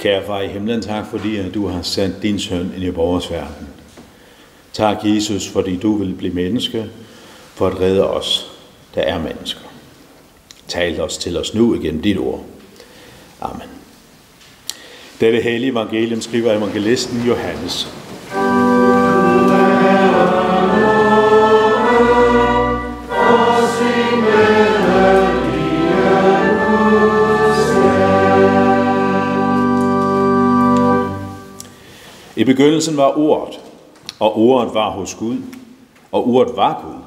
Kære 0.00 0.26
far 0.26 0.40
i 0.40 0.48
himlen, 0.48 0.82
tak 0.82 1.06
fordi 1.10 1.36
at 1.36 1.54
du 1.54 1.66
har 1.66 1.82
sendt 1.82 2.22
din 2.22 2.38
søn 2.38 2.72
ind 2.76 2.84
i 2.84 2.88
vores 2.88 3.30
verden. 3.30 3.68
Tak, 4.72 4.96
Jesus, 5.04 5.48
fordi 5.48 5.76
du 5.76 5.96
vil 5.96 6.14
blive 6.14 6.34
menneske 6.34 6.86
for 7.54 7.66
at 7.66 7.80
redde 7.80 8.10
os, 8.10 8.50
der 8.94 9.00
er 9.00 9.18
mennesker. 9.18 9.60
Tal 10.68 11.00
os 11.00 11.18
til 11.18 11.36
os 11.36 11.54
nu 11.54 11.74
igen 11.74 12.00
dit 12.00 12.18
ord. 12.18 12.44
Amen. 13.40 13.68
Dette 15.20 15.40
hellige 15.40 15.70
evangelium 15.70 16.20
skriver 16.20 16.52
evangelisten 16.52 17.26
Johannes. 17.26 17.97
Begyndelsen 32.48 32.96
var 32.96 33.18
ordet, 33.18 33.60
og 34.18 34.38
ordet 34.38 34.74
var 34.74 34.90
hos 34.90 35.14
Gud, 35.14 35.36
og 36.12 36.28
ordet 36.28 36.56
var 36.56 36.80
Gud. 36.84 37.02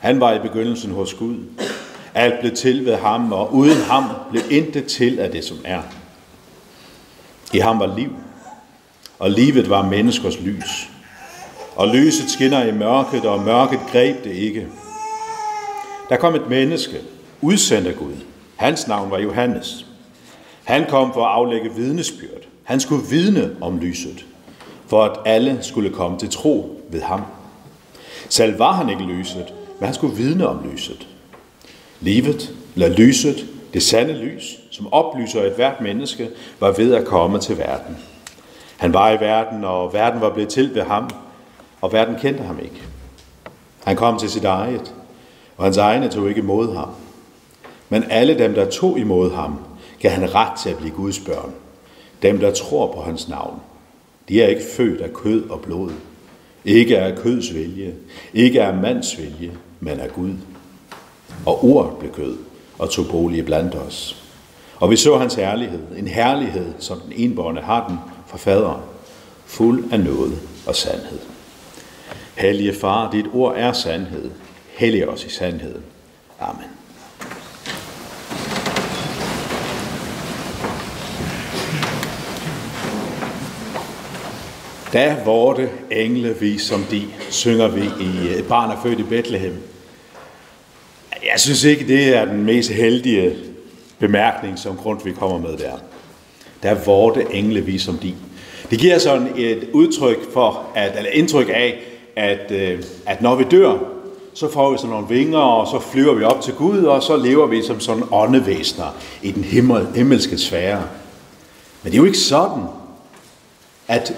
Han 0.00 0.20
var 0.20 0.32
i 0.34 0.38
begyndelsen 0.38 0.92
hos 0.92 1.14
Gud. 1.14 1.36
Alt 2.14 2.40
blev 2.40 2.54
til 2.54 2.84
ved 2.84 2.96
ham, 2.96 3.32
og 3.32 3.54
uden 3.54 3.76
ham 3.76 4.04
blev 4.30 4.42
intet 4.50 4.86
til 4.86 5.18
af 5.18 5.30
det, 5.30 5.44
som 5.44 5.56
er. 5.64 5.82
I 7.52 7.58
ham 7.58 7.78
var 7.78 7.96
liv, 7.96 8.10
og 9.18 9.30
livet 9.30 9.70
var 9.70 9.82
menneskers 9.82 10.40
lys. 10.40 10.90
Og 11.76 11.88
lyset 11.88 12.30
skinner 12.30 12.64
i 12.64 12.72
mørket, 12.72 13.24
og 13.24 13.40
mørket 13.40 13.80
greb 13.92 14.24
det 14.24 14.32
ikke. 14.34 14.66
Der 16.08 16.16
kom 16.16 16.34
et 16.34 16.48
menneske, 16.48 17.00
udsendt 17.40 17.88
af 17.88 17.96
Gud. 17.96 18.14
Hans 18.56 18.88
navn 18.88 19.10
var 19.10 19.18
Johannes. 19.18 19.86
Han 20.64 20.86
kom 20.88 21.12
for 21.12 21.24
at 21.24 21.32
aflægge 21.32 21.74
vidnesbyrd. 21.74 22.51
Han 22.62 22.80
skulle 22.80 23.06
vidne 23.10 23.50
om 23.60 23.78
lyset, 23.78 24.26
for 24.86 25.04
at 25.04 25.18
alle 25.24 25.58
skulle 25.60 25.90
komme 25.90 26.18
til 26.18 26.30
tro 26.30 26.80
ved 26.90 27.00
ham. 27.00 27.20
Selv 28.28 28.58
var 28.58 28.72
han 28.72 28.88
ikke 28.88 29.02
lyset, 29.02 29.54
men 29.78 29.86
han 29.86 29.94
skulle 29.94 30.16
vidne 30.16 30.48
om 30.48 30.58
lyset. 30.72 31.08
Livet, 32.00 32.54
eller 32.74 32.88
lyset, 32.88 33.46
det 33.74 33.82
sande 33.82 34.12
lys, 34.12 34.58
som 34.70 34.92
oplyser 34.92 35.42
et 35.42 35.52
hvert 35.52 35.80
menneske, 35.80 36.28
var 36.60 36.72
ved 36.72 36.94
at 36.94 37.04
komme 37.04 37.38
til 37.38 37.58
verden. 37.58 37.96
Han 38.76 38.92
var 38.92 39.10
i 39.10 39.20
verden, 39.20 39.64
og 39.64 39.92
verden 39.92 40.20
var 40.20 40.30
blevet 40.30 40.48
til 40.48 40.74
ved 40.74 40.82
ham, 40.82 41.10
og 41.80 41.92
verden 41.92 42.16
kendte 42.20 42.42
ham 42.42 42.58
ikke. 42.62 42.82
Han 43.84 43.96
kom 43.96 44.18
til 44.18 44.30
sit 44.30 44.44
eget, 44.44 44.94
og 45.56 45.64
hans 45.64 45.76
egne 45.76 46.08
tog 46.08 46.28
ikke 46.28 46.40
imod 46.40 46.76
ham. 46.76 46.88
Men 47.88 48.04
alle 48.10 48.38
dem, 48.38 48.54
der 48.54 48.70
tog 48.70 48.98
imod 48.98 49.34
ham, 49.34 49.58
gav 49.98 50.10
han 50.10 50.34
ret 50.34 50.58
til 50.62 50.70
at 50.70 50.76
blive 50.76 50.94
Guds 50.94 51.18
børn. 51.18 51.52
Dem, 52.22 52.38
der 52.38 52.54
tror 52.54 52.92
på 52.92 53.00
hans 53.00 53.28
navn. 53.28 53.60
De 54.28 54.42
er 54.42 54.48
ikke 54.48 54.62
født 54.76 55.00
af 55.00 55.12
kød 55.12 55.50
og 55.50 55.60
blod. 55.60 55.92
Ikke 56.64 56.98
af 56.98 57.18
køds 57.18 57.54
vilje. 57.54 57.94
Ikke 58.34 58.62
af 58.62 58.74
mands 58.74 59.18
vilje, 59.18 59.52
men 59.80 60.00
af 60.00 60.12
Gud. 60.12 60.34
Og 61.46 61.64
ordet 61.64 61.98
blev 61.98 62.12
kød 62.12 62.36
og 62.78 62.90
tog 62.90 63.06
bolig 63.10 63.44
blandt 63.44 63.74
os. 63.74 64.22
Og 64.76 64.90
vi 64.90 64.96
så 64.96 65.18
hans 65.18 65.34
herlighed, 65.34 65.80
en 65.98 66.06
herlighed, 66.06 66.72
som 66.78 67.00
den 67.00 67.12
enborne 67.16 67.60
har 67.60 67.88
den 67.88 67.98
fra 68.26 68.38
faderen, 68.38 68.82
fuld 69.46 69.92
af 69.92 70.00
noget 70.00 70.38
og 70.66 70.76
sandhed. 70.76 71.18
Hellige 72.34 72.74
far, 72.74 73.10
dit 73.10 73.26
ord 73.34 73.54
er 73.56 73.72
sandhed. 73.72 74.30
Hellig 74.76 75.08
os 75.08 75.24
i 75.24 75.28
sandheden. 75.28 75.82
Amen. 76.40 76.81
Da 84.92 85.16
vorte 85.24 85.70
engle 85.90 86.36
vi 86.40 86.58
som 86.58 86.84
de, 86.90 87.02
synger 87.30 87.68
vi 87.68 87.80
i 87.80 88.28
øh, 88.28 88.38
Et 88.38 88.48
barn 88.48 88.70
er 88.70 88.82
født 88.82 88.98
i 88.98 89.02
Bethlehem. 89.02 89.62
Jeg 91.12 91.40
synes 91.40 91.64
ikke, 91.64 91.88
det 91.88 92.16
er 92.16 92.24
den 92.24 92.44
mest 92.44 92.70
heldige 92.70 93.36
bemærkning, 93.98 94.58
som 94.58 94.76
Grundtvig 94.76 95.14
kommer 95.14 95.38
med 95.38 95.56
der. 95.56 95.72
Der 96.62 96.74
vorte 96.74 97.26
engle 97.30 97.60
vi 97.60 97.78
som 97.78 97.98
de. 97.98 98.14
Det 98.70 98.78
giver 98.78 98.98
sådan 98.98 99.28
et 99.36 99.68
udtryk 99.72 100.32
for, 100.32 100.66
at, 100.74 100.96
eller 100.96 101.10
indtryk 101.10 101.48
af, 101.48 101.80
at, 102.16 102.50
øh, 102.50 102.82
at 103.06 103.22
når 103.22 103.34
vi 103.34 103.44
dør, 103.44 103.78
så 104.34 104.52
får 104.52 104.70
vi 104.70 104.78
sådan 104.78 104.90
nogle 104.90 105.08
vinger, 105.08 105.38
og 105.38 105.66
så 105.66 105.90
flyver 105.90 106.14
vi 106.14 106.24
op 106.24 106.40
til 106.40 106.54
Gud, 106.54 106.84
og 106.84 107.02
så 107.02 107.16
lever 107.16 107.46
vi 107.46 107.62
som 107.62 107.80
sådan 107.80 108.04
åndevæsner 108.10 108.96
i 109.22 109.30
den 109.30 109.44
himmel, 109.44 109.86
himmelske 109.94 110.38
sfære. 110.38 110.82
Men 111.82 111.92
det 111.92 111.98
er 111.98 112.00
jo 112.00 112.06
ikke 112.06 112.18
sådan, 112.18 112.62
at 113.88 114.14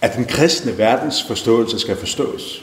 at 0.00 0.16
den 0.16 0.24
kristne 0.24 0.78
verdens 0.78 1.22
forståelse 1.22 1.78
skal 1.78 1.96
forstås. 1.96 2.62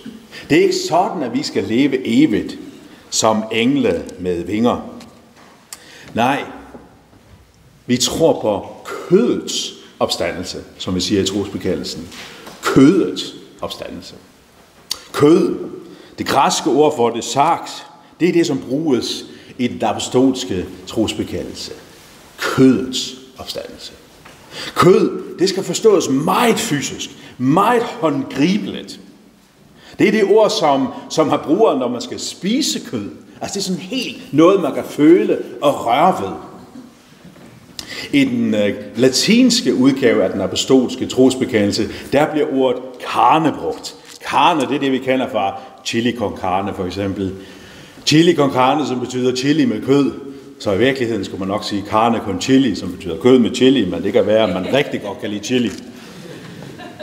Det 0.49 0.57
er 0.57 0.61
ikke 0.61 0.75
sådan, 0.89 1.23
at 1.23 1.33
vi 1.33 1.43
skal 1.43 1.63
leve 1.63 2.07
evigt 2.07 2.57
som 3.09 3.43
engle 3.51 4.05
med 4.19 4.43
vinger. 4.43 4.89
Nej, 6.13 6.43
vi 7.85 7.97
tror 7.97 8.41
på 8.41 8.67
kødets 8.85 9.73
opstandelse, 9.99 10.63
som 10.77 10.95
vi 10.95 10.99
siger 10.99 11.21
i 11.21 11.25
trosbekendelsen. 11.25 12.09
Kødets 12.61 13.33
opstandelse. 13.61 14.15
Kød, 15.11 15.55
det 16.17 16.27
græske 16.27 16.69
ord 16.69 16.95
for 16.95 17.09
det, 17.09 17.23
sarx, 17.23 17.69
det 18.19 18.29
er 18.29 18.33
det, 18.33 18.47
som 18.47 18.61
bruges 18.69 19.25
i 19.57 19.67
den 19.67 19.83
apostolske 19.83 20.65
trosbekendelse. 20.87 21.71
Kødets 22.37 23.15
opstandelse. 23.37 23.93
Kød, 24.75 25.23
det 25.39 25.49
skal 25.49 25.63
forstås 25.63 26.09
meget 26.09 26.59
fysisk, 26.59 27.09
meget 27.37 27.83
håndgribeligt. 27.83 28.99
Det 29.99 30.07
er 30.07 30.11
det 30.11 30.23
ord, 30.23 30.49
som, 30.49 30.87
som 31.09 31.29
har 31.29 31.37
bruger, 31.37 31.79
når 31.79 31.87
man 31.87 32.01
skal 32.01 32.19
spise 32.19 32.79
kød. 32.91 33.09
Altså 33.41 33.53
det 33.53 33.59
er 33.59 33.63
sådan 33.63 33.81
helt 33.81 34.33
noget, 34.33 34.61
man 34.61 34.73
kan 34.73 34.83
føle 34.83 35.37
og 35.61 35.85
røre 35.85 36.15
ved. 36.21 36.33
I 38.11 38.25
den 38.25 38.53
øh, 38.53 38.75
latinske 38.95 39.75
udgave 39.75 40.23
af 40.23 40.29
den 40.29 40.41
apostolske 40.41 41.05
trosbekendelse, 41.05 41.89
der 42.13 42.31
bliver 42.31 42.47
ordet 42.53 42.81
karne 43.11 43.53
brugt. 43.59 43.95
Carne, 44.29 44.61
det 44.61 44.75
er 44.75 44.79
det, 44.79 44.91
vi 44.91 44.97
kender 44.97 45.29
fra 45.29 45.59
chili 45.85 46.17
con 46.17 46.37
carne 46.37 46.73
for 46.73 46.85
eksempel. 46.85 47.33
Chili 48.05 48.35
con 48.35 48.51
carne, 48.51 48.87
som 48.87 48.99
betyder 48.99 49.35
chili 49.35 49.65
med 49.65 49.81
kød. 49.81 50.11
Så 50.59 50.71
i 50.71 50.77
virkeligheden 50.77 51.25
skulle 51.25 51.39
man 51.39 51.47
nok 51.47 51.63
sige 51.63 51.83
carne 51.89 52.21
con 52.25 52.41
chili, 52.41 52.75
som 52.75 52.91
betyder 52.91 53.21
kød 53.21 53.39
med 53.39 53.55
chili, 53.55 53.89
men 53.89 54.03
det 54.03 54.13
kan 54.13 54.25
være, 54.25 54.47
at 54.47 54.63
man 54.63 54.73
rigtig 54.73 55.01
godt 55.01 55.19
kan 55.21 55.29
lide 55.29 55.43
chili. 55.43 55.71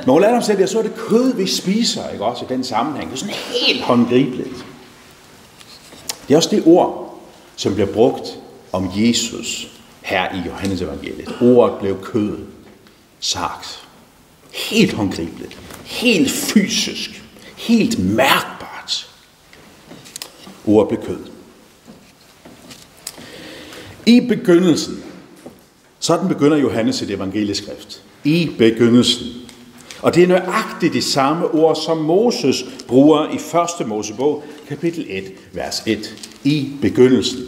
Men 0.00 0.10
under 0.10 0.36
omstændigheder, 0.36 0.72
så 0.72 0.78
er 0.78 0.82
det 0.82 0.94
kød, 0.96 1.34
vi 1.34 1.46
spiser, 1.46 2.08
ikke 2.08 2.24
også, 2.24 2.44
i 2.44 2.48
den 2.48 2.64
sammenhæng. 2.64 3.10
Det 3.10 3.16
er 3.16 3.18
sådan 3.18 3.34
helt 3.66 3.82
håndgribeligt. 3.82 4.64
Det 6.28 6.34
er 6.34 6.36
også 6.36 6.48
det 6.50 6.62
ord, 6.66 7.20
som 7.56 7.74
bliver 7.74 7.92
brugt 7.92 8.38
om 8.72 8.90
Jesus 8.94 9.68
her 10.02 10.34
i 10.34 10.48
Johannes 10.48 10.80
evangeliet. 10.80 11.36
Ordet 11.40 11.78
blev 11.80 12.02
kød, 12.02 12.38
sagt. 13.20 13.80
Helt 14.52 14.92
håndgribeligt. 14.92 15.58
Helt 15.84 16.30
fysisk. 16.30 17.22
Helt 17.56 17.98
mærkbart. 17.98 19.10
Ordet 20.66 20.88
blev 20.88 21.06
kød. 21.06 21.33
I 24.06 24.20
begyndelsen, 24.20 25.02
sådan 25.98 26.28
begynder 26.28 26.56
Johannes 26.56 27.02
et 27.02 27.10
evangelieskrift. 27.10 28.02
I 28.24 28.50
begyndelsen. 28.58 29.26
Og 30.02 30.14
det 30.14 30.22
er 30.22 30.26
nøjagtigt 30.26 30.94
de 30.94 31.02
samme 31.02 31.46
ord, 31.46 31.76
som 31.76 31.98
Moses 31.98 32.64
bruger 32.88 33.28
i 33.28 33.36
1. 33.80 33.88
Mosebog, 33.88 34.44
kapitel 34.68 35.06
1, 35.08 35.24
vers 35.52 35.82
1. 35.86 36.30
I 36.44 36.68
begyndelsen. 36.82 37.40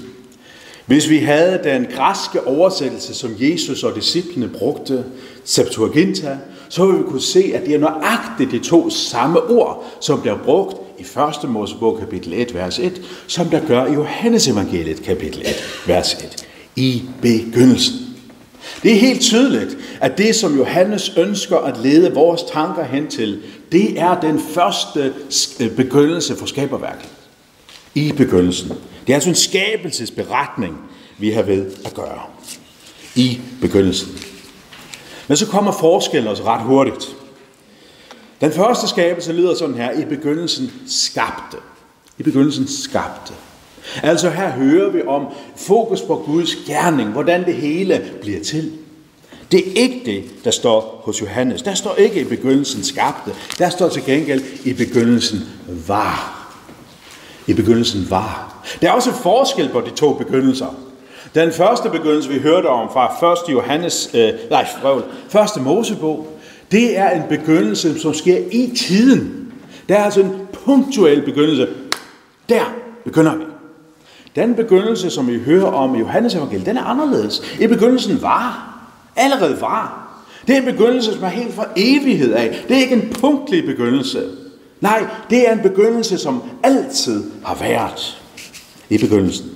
Hvis 0.87 1.11
vi 1.11 1.19
havde 1.19 1.61
den 1.65 1.87
græske 1.97 2.47
oversættelse, 2.47 3.15
som 3.15 3.31
Jesus 3.39 3.85
og 3.85 3.95
disciplene 3.95 4.49
brugte, 4.49 5.05
Septuaginta, 5.45 6.39
så 6.69 6.87
ville 6.87 6.99
vi 6.99 7.09
kunne 7.11 7.21
se, 7.21 7.53
at 7.55 7.67
det 7.67 7.75
er 7.75 7.79
nøjagtigt 7.79 8.51
de 8.51 8.59
to 8.59 8.91
samme 8.91 9.43
ord, 9.43 9.85
som 10.01 10.21
bliver 10.21 10.39
brugt 10.45 10.77
i 10.99 11.03
1. 11.43 11.51
Mosebog 11.51 11.99
kapitel 11.99 12.33
1, 12.33 12.55
vers 12.55 12.79
1, 12.79 13.03
som 13.27 13.47
der 13.47 13.67
gør 13.67 13.87
i 13.87 13.93
Johannes 13.93 14.49
evangeliet 14.49 15.03
kapitel 15.03 15.41
1, 15.41 15.55
vers 15.87 16.15
1. 16.15 16.46
I 16.77 17.03
begyndelsen. 17.23 18.07
Det 18.83 18.93
er 18.93 18.99
helt 18.99 19.21
tydeligt, 19.21 19.79
at 20.01 20.19
det, 20.19 20.35
som 20.35 20.57
Johannes 20.57 21.13
ønsker 21.17 21.57
at 21.59 21.79
lede 21.79 22.15
vores 22.15 22.43
tanker 22.53 22.85
hen 22.85 23.09
til, 23.09 23.43
det 23.73 24.01
er 24.01 24.21
den 24.21 24.41
første 24.41 25.15
øh, 25.61 25.71
begyndelse 25.71 26.37
for 26.37 26.47
skaberværket. 26.47 27.09
I 27.95 28.13
begyndelsen. 28.13 28.69
Det 29.07 29.13
er 29.13 29.15
altså 29.15 29.31
en 29.31 29.37
skabelsesberetning, 29.37 30.77
vi 31.19 31.31
har 31.31 31.43
ved 31.43 31.73
at 31.85 31.95
gøre. 31.95 32.23
I 33.15 33.41
begyndelsen. 33.61 34.09
Men 35.29 35.37
så 35.37 35.47
kommer 35.47 35.73
forskellen 35.73 36.29
også 36.29 36.45
ret 36.45 36.63
hurtigt. 36.63 37.17
Den 38.41 38.53
første 38.53 38.89
skabelse 38.89 39.33
lyder 39.33 39.55
sådan 39.55 39.75
her, 39.75 39.93
i 40.01 40.05
begyndelsen 40.05 40.73
skabte. 40.87 41.57
I 42.19 42.23
begyndelsen 42.23 42.69
skabte. 42.69 43.33
Altså 44.03 44.31
her 44.31 44.51
hører 44.51 44.91
vi 44.91 45.03
om 45.07 45.27
fokus 45.57 46.03
på 46.03 46.23
Guds 46.27 46.55
gerning, 46.55 47.11
hvordan 47.11 47.45
det 47.45 47.55
hele 47.55 48.05
bliver 48.21 48.41
til. 48.41 48.73
Det 49.53 49.61
er 49.61 49.73
ikke 49.83 50.03
det, 50.05 50.45
der 50.45 50.51
står 50.51 51.03
hos 51.05 51.21
Johannes. 51.21 51.63
Der 51.63 51.75
står 51.75 51.95
ikke 51.95 52.21
i 52.21 52.25
begyndelsen 52.25 52.85
skabte. 52.85 53.31
Der 53.59 53.69
står 53.69 53.89
til 53.89 54.05
gengæld 54.05 54.43
i 54.65 54.73
begyndelsen 54.73 55.41
var. 55.87 56.47
I 57.47 57.55
begyndelsen 57.55 58.07
var. 58.11 58.63
Der 58.83 58.89
er 58.89 58.93
også 58.93 59.13
forskel 59.13 59.69
på 59.69 59.81
de 59.81 59.91
to 59.91 60.13
begyndelser. 60.13 60.67
Den 61.35 61.53
første 61.53 61.91
begyndelse, 61.91 62.29
vi 62.29 62.39
hørte 62.39 62.67
om 62.67 62.89
fra 62.93 63.33
1. 63.33 63.53
Johannes, 63.53 64.11
øh, 64.15 64.33
nej, 64.51 64.67
prøv, 64.83 65.03
1. 65.57 65.63
Mosebog, 65.63 66.27
det 66.71 66.99
er 66.99 67.11
en 67.11 67.23
begyndelse, 67.29 68.01
som 68.01 68.15
sker 68.15 68.39
i 68.53 68.73
tiden. 68.77 69.53
Der 69.89 69.97
er 69.97 70.05
altså 70.05 70.21
en 70.21 70.33
punktuel 70.65 71.23
begyndelse. 71.23 71.69
Der 72.49 72.75
begynder 73.05 73.35
vi. 73.35 73.45
Den 74.37 74.55
begyndelse, 74.55 75.11
som 75.11 75.29
vi 75.29 75.39
hører 75.39 75.67
om 75.67 75.95
i 75.95 75.99
Johannes 75.99 76.35
evangeliet, 76.35 76.67
den 76.67 76.77
er 76.77 76.83
anderledes. 76.83 77.43
I 77.61 77.67
begyndelsen 77.67 78.23
var. 78.23 78.73
Allerede 79.17 79.61
var. 79.61 80.03
Det 80.47 80.57
er 80.57 80.61
en 80.61 80.65
begyndelse, 80.65 81.13
som 81.13 81.23
er 81.25 81.29
helt 81.29 81.55
fra 81.55 81.67
evighed 81.77 82.33
af. 82.33 82.65
Det 82.69 82.77
er 82.77 82.81
ikke 82.81 82.95
en 82.95 83.13
punktlig 83.21 83.65
begyndelse. 83.65 84.23
Nej, 84.81 85.07
det 85.31 85.49
er 85.49 85.53
en 85.53 85.61
begyndelse, 85.61 86.19
som 86.19 86.43
altid 86.63 87.25
har 87.45 87.55
været 87.55 88.23
i 88.91 88.99
begyndelsen. 88.99 89.51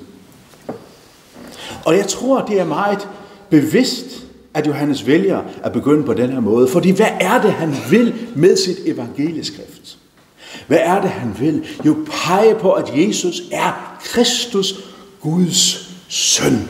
Og 1.85 1.97
jeg 1.97 2.07
tror, 2.07 2.41
det 2.41 2.61
er 2.61 2.65
meget 2.65 3.09
bevidst, 3.51 4.27
at 4.55 4.67
Johannes 4.67 5.07
vælger 5.07 5.43
at 5.63 5.73
begynde 5.73 6.05
på 6.05 6.15
den 6.15 6.31
her 6.31 6.41
måde. 6.41 6.69
Fordi 6.69 6.91
hvad 6.91 7.07
er 7.21 7.43
det, 7.43 7.53
han 7.53 7.75
vil 7.91 8.15
med 8.37 8.57
sit 8.57 8.79
evangelieskrift? 8.87 10.00
Hvad 10.67 10.79
er 10.81 11.01
det, 11.01 11.11
han 11.11 11.37
vil? 11.39 11.67
Jo, 11.87 11.97
pege 12.11 12.55
på, 12.55 12.73
at 12.73 12.91
Jesus 12.95 13.43
er 13.53 13.97
Kristus, 14.05 14.75
Guds 15.21 15.91
søn. 16.09 16.69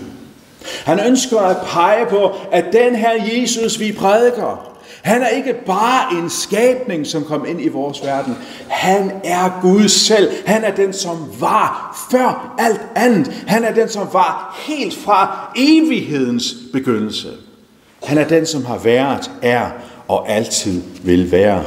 Han 0.84 1.00
ønsker 1.06 1.40
at 1.40 1.56
pege 1.66 2.06
på, 2.06 2.32
at 2.52 2.64
den 2.72 2.96
her 2.96 3.10
Jesus, 3.24 3.80
vi 3.80 3.92
prædiker, 3.92 4.70
han 5.02 5.22
er 5.22 5.28
ikke 5.28 5.54
bare 5.66 6.14
en 6.14 6.30
skabning, 6.30 7.06
som 7.06 7.24
kom 7.24 7.46
ind 7.48 7.60
i 7.60 7.68
vores 7.68 8.02
verden. 8.04 8.36
Han 8.68 9.12
er 9.24 9.58
Gud 9.62 9.88
selv. 9.88 10.30
Han 10.46 10.64
er 10.64 10.74
den, 10.74 10.92
som 10.92 11.32
var 11.40 11.96
før 12.10 12.54
alt 12.58 12.80
andet. 12.94 13.44
Han 13.46 13.64
er 13.64 13.74
den, 13.74 13.88
som 13.88 14.08
var 14.12 14.60
helt 14.66 14.94
fra 14.94 15.50
evighedens 15.56 16.54
begyndelse. 16.72 17.28
Han 18.04 18.18
er 18.18 18.28
den, 18.28 18.46
som 18.46 18.64
har 18.64 18.78
været, 18.78 19.30
er 19.42 19.70
og 20.08 20.30
altid 20.30 20.82
vil 21.02 21.32
være. 21.32 21.64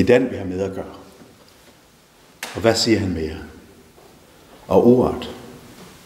Det 0.00 0.10
er 0.10 0.18
den, 0.18 0.30
vi 0.30 0.36
har 0.36 0.44
med 0.44 0.60
at 0.60 0.74
gøre. 0.74 0.94
Og 2.54 2.60
hvad 2.60 2.74
siger 2.74 2.98
han 2.98 3.10
mere? 3.10 3.36
Og 4.68 4.86
ordet. 4.86 5.30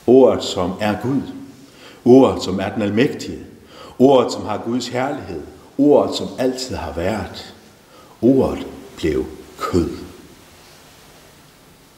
Ordet, 0.06 0.44
som 0.44 0.72
er 0.80 0.96
Gud. 1.02 1.22
Ordet, 2.04 2.42
som 2.42 2.60
er 2.60 2.74
den 2.74 2.82
almægtige. 2.82 3.46
Ordet, 3.98 4.32
som 4.32 4.42
har 4.42 4.58
Guds 4.58 4.88
herlighed. 4.88 5.42
Ordet, 5.78 6.16
som 6.16 6.28
altid 6.38 6.76
har 6.76 6.92
været. 6.92 7.54
Ordet 8.22 8.66
blev 8.96 9.26
kød. 9.58 9.90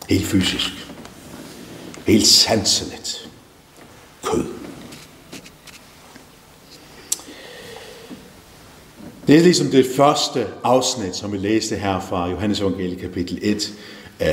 Helt 0.08 0.26
fysisk. 0.26 0.70
Helt 2.06 2.26
sanseligt. 2.26 3.30
Kød. 4.22 4.44
Det 9.26 9.36
er 9.36 9.40
ligesom 9.40 9.66
det 9.66 9.86
første 9.96 10.46
afsnit, 10.64 11.16
som 11.16 11.32
vi 11.32 11.36
læste 11.36 11.76
her 11.76 12.00
fra 12.00 12.30
Johannes 12.30 12.60
Evangelie 12.60 12.96
kapitel 12.96 13.38
1, 13.42 13.72
øh, 14.20 14.28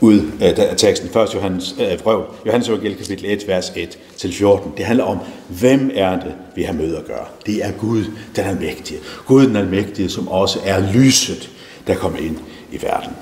ud 0.00 0.18
øh, 0.18 0.30
af 0.40 0.74
teksten, 0.76 1.08
først 1.08 1.34
Johannes, 1.34 1.74
øh, 1.80 1.98
prøv, 1.98 2.24
Johannes 2.46 2.68
Evangelie 2.68 2.96
kapitel 2.96 3.24
1, 3.26 3.48
vers 3.48 3.72
1 3.76 3.98
til 4.16 4.32
14. 4.32 4.72
Det 4.76 4.84
handler 4.84 5.04
om, 5.04 5.18
hvem 5.48 5.90
er 5.94 6.10
det, 6.10 6.34
vi 6.54 6.62
har 6.62 6.72
med 6.72 6.96
at 6.96 7.04
gøre? 7.04 7.24
Det 7.46 7.64
er 7.64 7.72
Gud, 7.72 8.04
den 8.36 8.44
almægtige. 8.44 9.00
Gud, 9.26 9.46
den 9.46 9.56
almægtige, 9.56 10.08
som 10.08 10.28
også 10.28 10.58
er 10.64 10.92
lyset, 10.92 11.50
der 11.86 11.94
kommer 11.94 12.18
ind 12.18 12.38
i 12.72 12.82
verden. 12.82 13.12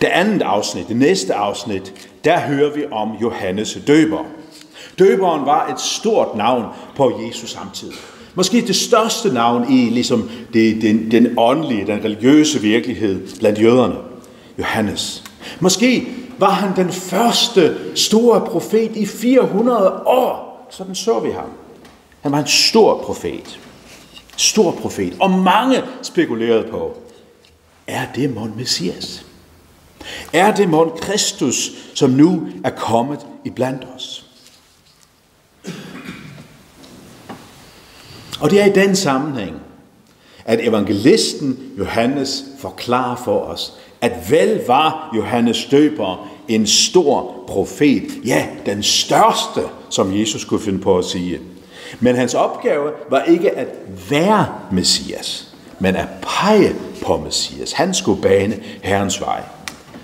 Det 0.00 0.06
andet 0.06 0.42
afsnit, 0.42 0.88
det 0.88 0.96
næste 0.96 1.34
afsnit, 1.34 1.92
der 2.24 2.40
hører 2.40 2.74
vi 2.74 2.84
om 2.90 3.10
Johannes 3.22 3.78
døber. 3.86 4.24
Døberen 4.98 5.46
var 5.46 5.72
et 5.72 5.80
stort 5.80 6.36
navn 6.36 6.64
på 6.96 7.20
Jesus 7.26 7.50
samtidig. 7.50 7.96
Måske 8.40 8.66
det 8.66 8.76
største 8.76 9.32
navn 9.32 9.72
i 9.72 9.90
ligesom 9.90 10.30
det, 10.52 10.82
den, 10.82 11.10
den 11.10 11.38
åndelige, 11.38 11.86
den 11.86 12.04
religiøse 12.04 12.60
virkelighed 12.60 13.38
blandt 13.38 13.60
jøderne. 13.60 13.94
Johannes. 14.58 15.24
Måske 15.60 16.06
var 16.38 16.50
han 16.50 16.76
den 16.76 16.92
første 16.92 17.76
store 17.94 18.40
profet 18.40 18.96
i 18.96 19.06
400 19.06 20.02
år. 20.06 20.66
Sådan 20.70 20.94
så 20.94 21.20
vi 21.20 21.30
ham. 21.30 21.50
Han 22.20 22.32
var 22.32 22.38
en 22.38 22.46
stor 22.46 23.02
profet. 23.02 23.60
Stor 24.36 24.70
profet. 24.70 25.16
Og 25.20 25.30
mange 25.30 25.82
spekulerede 26.02 26.66
på, 26.70 26.96
er 27.86 28.02
det 28.14 28.34
mon 28.34 28.52
Messias? 28.56 29.26
Er 30.32 30.54
det 30.54 30.68
mon 30.68 30.90
Kristus, 31.00 31.70
som 31.94 32.10
nu 32.10 32.48
er 32.64 32.70
kommet 32.70 33.26
i 33.44 33.50
blandt 33.50 33.86
os? 33.96 34.29
Og 38.40 38.50
det 38.50 38.60
er 38.60 38.66
i 38.66 38.72
den 38.72 38.96
sammenhæng, 38.96 39.56
at 40.44 40.66
evangelisten 40.66 41.58
Johannes 41.78 42.44
forklarer 42.58 43.16
for 43.16 43.40
os, 43.40 43.72
at 44.00 44.30
vel 44.30 44.60
var 44.66 45.12
Johannes 45.16 45.66
døber 45.70 46.28
en 46.48 46.66
stor 46.66 47.44
profet, 47.48 48.10
ja, 48.24 48.46
den 48.66 48.82
største, 48.82 49.60
som 49.90 50.20
Jesus 50.20 50.44
kunne 50.44 50.60
finde 50.60 50.78
på 50.78 50.98
at 50.98 51.04
sige. 51.04 51.40
Men 52.00 52.16
hans 52.16 52.34
opgave 52.34 52.90
var 53.10 53.22
ikke 53.22 53.50
at 53.50 53.68
være 54.10 54.46
Messias, 54.72 55.54
men 55.78 55.96
at 55.96 56.08
pege 56.22 56.74
på 57.02 57.16
Messias. 57.16 57.72
Han 57.72 57.94
skulle 57.94 58.22
bane 58.22 58.60
Herrens 58.82 59.20
vej. 59.20 59.42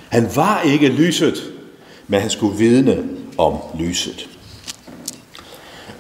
Han 0.09 0.29
var 0.35 0.61
ikke 0.61 0.89
lyset, 0.89 1.43
men 2.09 2.21
han 2.21 2.31
skulle 2.31 2.59
vidne 2.59 3.05
om 3.39 3.55
lyset. 3.79 4.29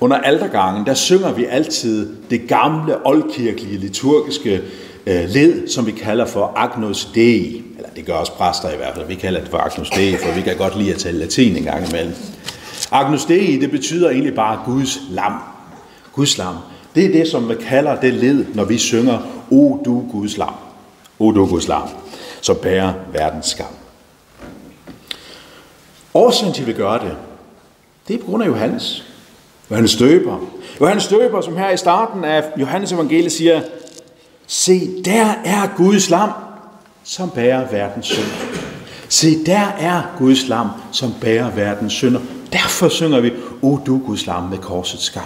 Under 0.01 0.17
aldergangen, 0.17 0.87
der 0.87 0.95
synger 0.95 1.33
vi 1.33 1.45
altid 1.45 2.17
det 2.31 2.49
gamle 2.49 3.07
oldkirkelige 3.07 3.79
liturgiske 3.79 4.63
øh, 5.07 5.25
led, 5.29 5.69
som 5.69 5.87
vi 5.87 5.93
kalder 5.93 6.27
for 6.27 6.53
Agnus 6.57 7.09
Dei. 7.15 7.63
Eller 7.77 7.91
det 7.97 8.07
gør 8.07 8.15
også 8.15 8.33
præster 8.33 8.71
i 8.71 8.77
hvert 8.77 8.95
fald. 8.95 9.07
Vi 9.07 9.15
kalder 9.15 9.41
det 9.41 9.49
for 9.49 9.59
Agnus 9.59 9.91
Dei, 9.91 10.17
for 10.17 10.35
vi 10.35 10.41
kan 10.41 10.57
godt 10.57 10.79
lide 10.79 10.95
at 10.95 10.99
tale 10.99 11.19
latin 11.19 11.57
en 11.57 11.63
gang 11.63 11.89
imellem. 11.89 12.15
Agnus 12.91 13.25
Dei, 13.25 13.57
det 13.61 13.71
betyder 13.71 14.11
egentlig 14.11 14.35
bare 14.35 14.61
Guds 14.65 14.99
lam. 15.11 15.33
Guds 16.13 16.39
lam. 16.39 16.55
Det 16.95 17.05
er 17.05 17.13
det, 17.13 17.29
som 17.29 17.49
vi 17.49 17.55
kalder 17.55 18.01
det 18.01 18.15
led, 18.15 18.45
når 18.55 18.65
vi 18.65 18.79
synger 18.79 19.19
O 19.51 19.83
du 19.85 20.05
Guds 20.13 20.37
lam. 20.37 20.55
O 21.19 21.33
du 21.33 21.47
Guds 21.47 21.69
lam, 21.69 21.89
som 22.41 22.57
bærer 22.63 22.93
verdens 23.13 23.47
skam. 23.47 23.67
Årsagen 26.15 26.53
til, 26.53 26.63
at 26.63 26.69
vi 26.69 26.73
gør 26.73 26.99
det, 26.99 27.17
det 28.09 28.15
er 28.15 28.21
på 28.21 28.27
grund 28.27 28.43
af 28.43 28.47
Johannes. 28.47 29.05
Johannes 29.71 29.97
Døber. 29.97 30.39
Johannes 30.81 31.07
Døber, 31.07 31.41
som 31.41 31.57
her 31.57 31.71
i 31.71 31.77
starten 31.77 32.25
af 32.25 32.45
Johannes 32.57 32.93
evangeliet 32.93 33.33
siger, 33.33 33.61
se, 34.47 35.03
der 35.05 35.35
er 35.45 35.77
Guds 35.77 36.11
lam, 36.11 36.31
som 37.05 37.31
bærer 37.31 37.71
verdens 37.71 38.07
synder. 38.07 38.29
Se, 39.09 39.45
der 39.45 39.67
er 39.79 40.03
Guds 40.19 40.49
lam, 40.49 40.69
som 40.93 41.15
bærer 41.21 41.51
verdens 41.51 41.93
synder. 41.93 42.21
Derfor 42.53 42.89
synger 42.89 43.21
vi, 43.21 43.33
O 43.63 43.79
du 43.87 44.01
Guds 44.07 44.27
lam 44.27 44.43
med 44.43 44.59
korsets 44.59 45.05
skam. 45.05 45.23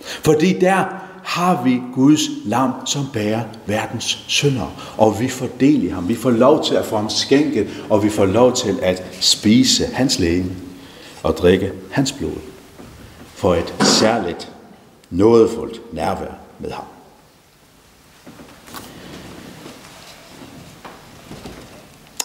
Fordi 0.00 0.58
der 0.58 0.84
har 1.22 1.62
vi 1.64 1.80
Guds 1.94 2.20
lam, 2.44 2.70
som 2.86 3.06
bærer 3.12 3.40
verdens 3.66 4.24
synder. 4.26 4.74
Og 4.96 5.20
vi 5.20 5.28
får 5.28 5.48
del 5.60 5.82
i 5.82 5.88
ham. 5.88 6.08
Vi 6.08 6.14
får 6.14 6.30
lov 6.30 6.64
til 6.64 6.74
at 6.74 6.84
få 6.84 6.96
ham 6.96 7.10
skænket, 7.10 7.68
og 7.90 8.04
vi 8.04 8.10
får 8.10 8.24
lov 8.24 8.52
til 8.52 8.78
at 8.82 9.04
spise 9.20 9.86
hans 9.92 10.18
læge 10.18 10.46
og 11.22 11.36
drikke 11.36 11.72
hans 11.90 12.12
blod 12.12 12.51
for 13.42 13.54
et 13.54 13.74
særligt, 14.00 14.48
nådefuldt 15.10 15.94
nærvær 15.94 16.38
med 16.58 16.70
ham. 16.70 16.84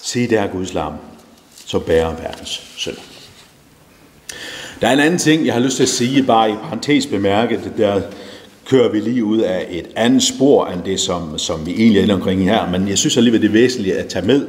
Se, 0.01 0.29
der 0.29 0.41
er 0.41 0.47
Guds 0.47 0.73
lam, 0.73 0.93
som 1.65 1.81
bærer 1.81 2.15
verdens 2.15 2.73
synd. 2.77 2.95
Der 4.81 4.87
er 4.87 4.93
en 4.93 4.99
anden 4.99 5.19
ting, 5.19 5.45
jeg 5.45 5.53
har 5.53 5.61
lyst 5.61 5.75
til 5.75 5.83
at 5.83 5.89
sige, 5.89 6.23
bare 6.23 6.51
i 6.51 6.55
parentes 6.55 7.05
bemærket, 7.05 7.73
der 7.77 8.01
kører 8.65 8.91
vi 8.91 8.99
lige 8.99 9.23
ud 9.23 9.37
af 9.37 9.67
et 9.69 9.87
andet 9.95 10.23
spor 10.23 10.65
end 10.67 10.83
det, 10.83 10.99
som, 10.99 11.37
som 11.37 11.65
vi 11.65 11.71
egentlig 11.71 12.09
er 12.09 12.15
omkring 12.15 12.43
her, 12.43 12.69
men 12.69 12.87
jeg 12.87 12.97
synes 12.97 13.17
alligevel, 13.17 13.41
det 13.41 13.47
er 13.47 13.51
væsentligt 13.51 13.95
at 13.95 14.07
tage 14.07 14.25
med. 14.25 14.47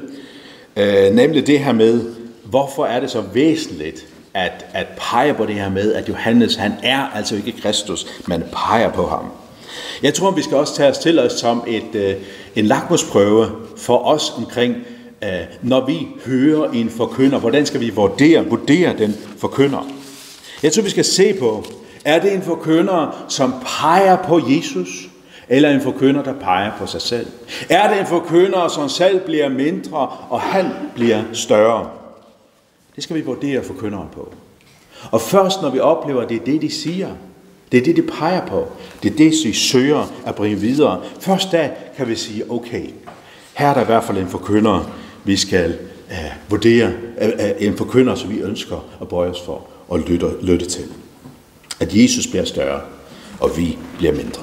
Øh, 0.77 1.15
nemlig 1.15 1.47
det 1.47 1.61
her 1.61 1.73
med, 1.73 2.15
hvorfor 2.45 2.85
er 2.85 3.01
det 3.01 3.11
så 3.11 3.21
væsentligt, 3.21 4.07
at, 4.39 4.67
at 4.73 4.87
pege 4.97 5.35
på 5.35 5.47
det 5.47 5.55
her 5.55 5.71
med, 5.71 5.95
at 5.95 6.09
Johannes, 6.09 6.55
han 6.55 6.73
er 6.83 7.11
altså 7.15 7.37
ikke 7.37 7.53
Kristus, 7.53 8.07
man 8.27 8.45
peger 8.53 8.93
på 8.93 9.07
ham. 9.07 9.25
Jeg 10.03 10.15
tror, 10.15 10.31
vi 10.31 10.43
skal 10.43 10.57
også 10.57 10.77
tage 10.77 10.91
os 10.91 10.99
til 10.99 11.19
os 11.19 11.33
som 11.33 11.65
et, 11.67 11.95
øh, 11.95 12.15
en 12.57 12.67
lakmusprøve 12.67 13.47
for 13.77 14.07
os 14.07 14.33
omkring, 14.37 14.77
øh, 15.23 15.31
når 15.63 15.87
vi 15.87 16.07
hører 16.27 16.71
en 16.71 16.91
forkynder, 16.91 17.39
hvordan 17.39 17.67
skal 17.67 17.81
vi 17.81 17.91
vurdere, 17.91 18.47
vurdere 18.47 18.99
den 18.99 19.17
forkynder. 19.39 19.87
Jeg 20.63 20.73
tror, 20.73 20.83
vi 20.83 20.91
skal 20.91 21.05
se 21.05 21.35
på, 21.35 21.65
Er 22.05 22.21
det 22.21 22.33
en 22.33 22.43
forkynder, 22.43 23.25
som 23.29 23.55
peger 23.81 24.17
på 24.17 24.41
Jesus, 24.49 24.89
eller 25.49 25.71
en 25.71 25.81
forkynder, 25.81 26.23
der 26.23 26.33
peger 26.33 26.71
på 26.79 26.87
sig 26.87 27.03
selv? 27.03 27.27
Er 27.69 27.91
det 27.91 28.01
en 28.01 28.07
forkynder, 28.07 28.69
som 28.69 28.89
selv 28.89 29.21
bliver 29.21 29.49
mindre, 29.49 30.09
og 30.31 30.41
han 30.41 30.67
bliver 30.95 31.23
større? 31.33 31.98
Det 32.99 33.05
skal 33.05 33.17
vi 33.17 33.21
vurdere 33.21 33.65
forkynderen 33.65 34.09
på. 34.13 34.35
Og 35.11 35.21
først 35.21 35.63
når 35.63 35.71
vi 35.71 35.79
oplever, 35.79 36.23
at 36.23 36.29
det 36.29 36.37
er 36.37 36.45
det, 36.45 36.63
de 36.63 36.71
siger, 36.71 37.09
det 37.73 37.81
er 37.81 37.85
det, 37.85 37.97
de 37.97 38.03
peger 38.03 38.47
på, 38.47 38.67
det 39.03 39.13
er 39.13 39.17
det, 39.17 39.33
de 39.45 39.55
søger 39.55 40.13
at 40.27 40.35
bringe 40.35 40.61
videre, 40.61 41.03
først 41.21 41.53
da 41.53 41.71
kan 41.97 42.09
vi 42.09 42.15
sige, 42.15 42.51
okay, 42.51 42.87
her 43.55 43.69
er 43.69 43.75
der 43.75 43.81
i 43.81 43.85
hvert 43.85 44.05
fald 44.05 44.19
en 44.19 44.29
forkynder, 44.29 44.91
vi 45.25 45.37
skal 45.37 45.79
uh, 46.11 46.51
vurdere, 46.51 46.93
uh, 47.23 47.67
en 47.67 47.77
forkynder, 47.77 48.15
som 48.15 48.31
vi 48.31 48.39
ønsker 48.39 48.85
at 49.01 49.09
bøje 49.09 49.31
os 49.31 49.41
for 49.41 49.67
og 49.89 49.99
lytte, 49.99 50.31
lytte 50.43 50.67
til. 50.67 50.85
At 51.81 51.95
Jesus 51.95 52.27
bliver 52.27 52.45
større, 52.45 52.81
og 53.41 53.57
vi 53.57 53.79
bliver 53.99 54.13
mindre. 54.13 54.43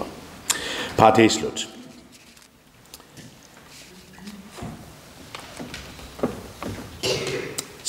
Paradis 0.98 1.32
slut. 1.32 1.75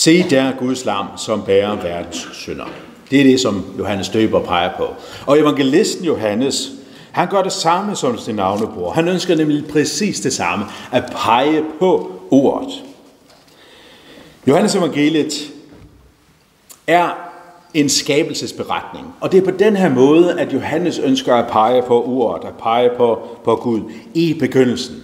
Se 0.07 0.31
der 0.31 0.53
Guds 0.59 0.85
lam, 0.85 1.07
som 1.17 1.43
bærer 1.43 1.83
verdens 1.83 2.29
synder. 2.33 2.65
Det 3.11 3.21
er 3.21 3.25
det, 3.25 3.41
som 3.41 3.65
Johannes 3.79 4.09
Døber 4.09 4.41
peger 4.41 4.71
på. 4.77 4.95
Og 5.27 5.39
evangelisten 5.39 6.05
Johannes, 6.05 6.71
han 7.13 7.29
gør 7.29 7.43
det 7.43 7.53
samme 7.53 7.97
som 7.97 8.19
sin 8.19 8.35
navnebror. 8.35 8.93
Han 8.93 9.09
ønsker 9.09 9.35
nemlig 9.35 9.65
præcis 9.67 10.21
det 10.21 10.33
samme, 10.33 10.65
at 10.93 11.05
pege 11.13 11.65
på 11.79 12.21
ordet. 12.31 12.83
Johannes 14.47 14.75
evangeliet 14.75 15.53
er 16.87 17.11
en 17.75 17.89
skabelsesberetning. 17.89 19.07
Og 19.21 19.33
det 19.33 19.39
er 19.39 19.45
på 19.45 19.59
den 19.59 19.77
her 19.77 19.89
måde, 19.89 20.41
at 20.41 20.53
Johannes 20.53 20.99
ønsker 20.99 21.35
at 21.35 21.51
pege 21.51 21.83
på 21.83 22.05
ordet, 22.05 22.49
at 22.49 22.55
pege 22.55 22.91
på, 22.97 23.21
på 23.45 23.57
Gud 23.57 23.81
i 24.15 24.35
begyndelsen. 24.35 25.03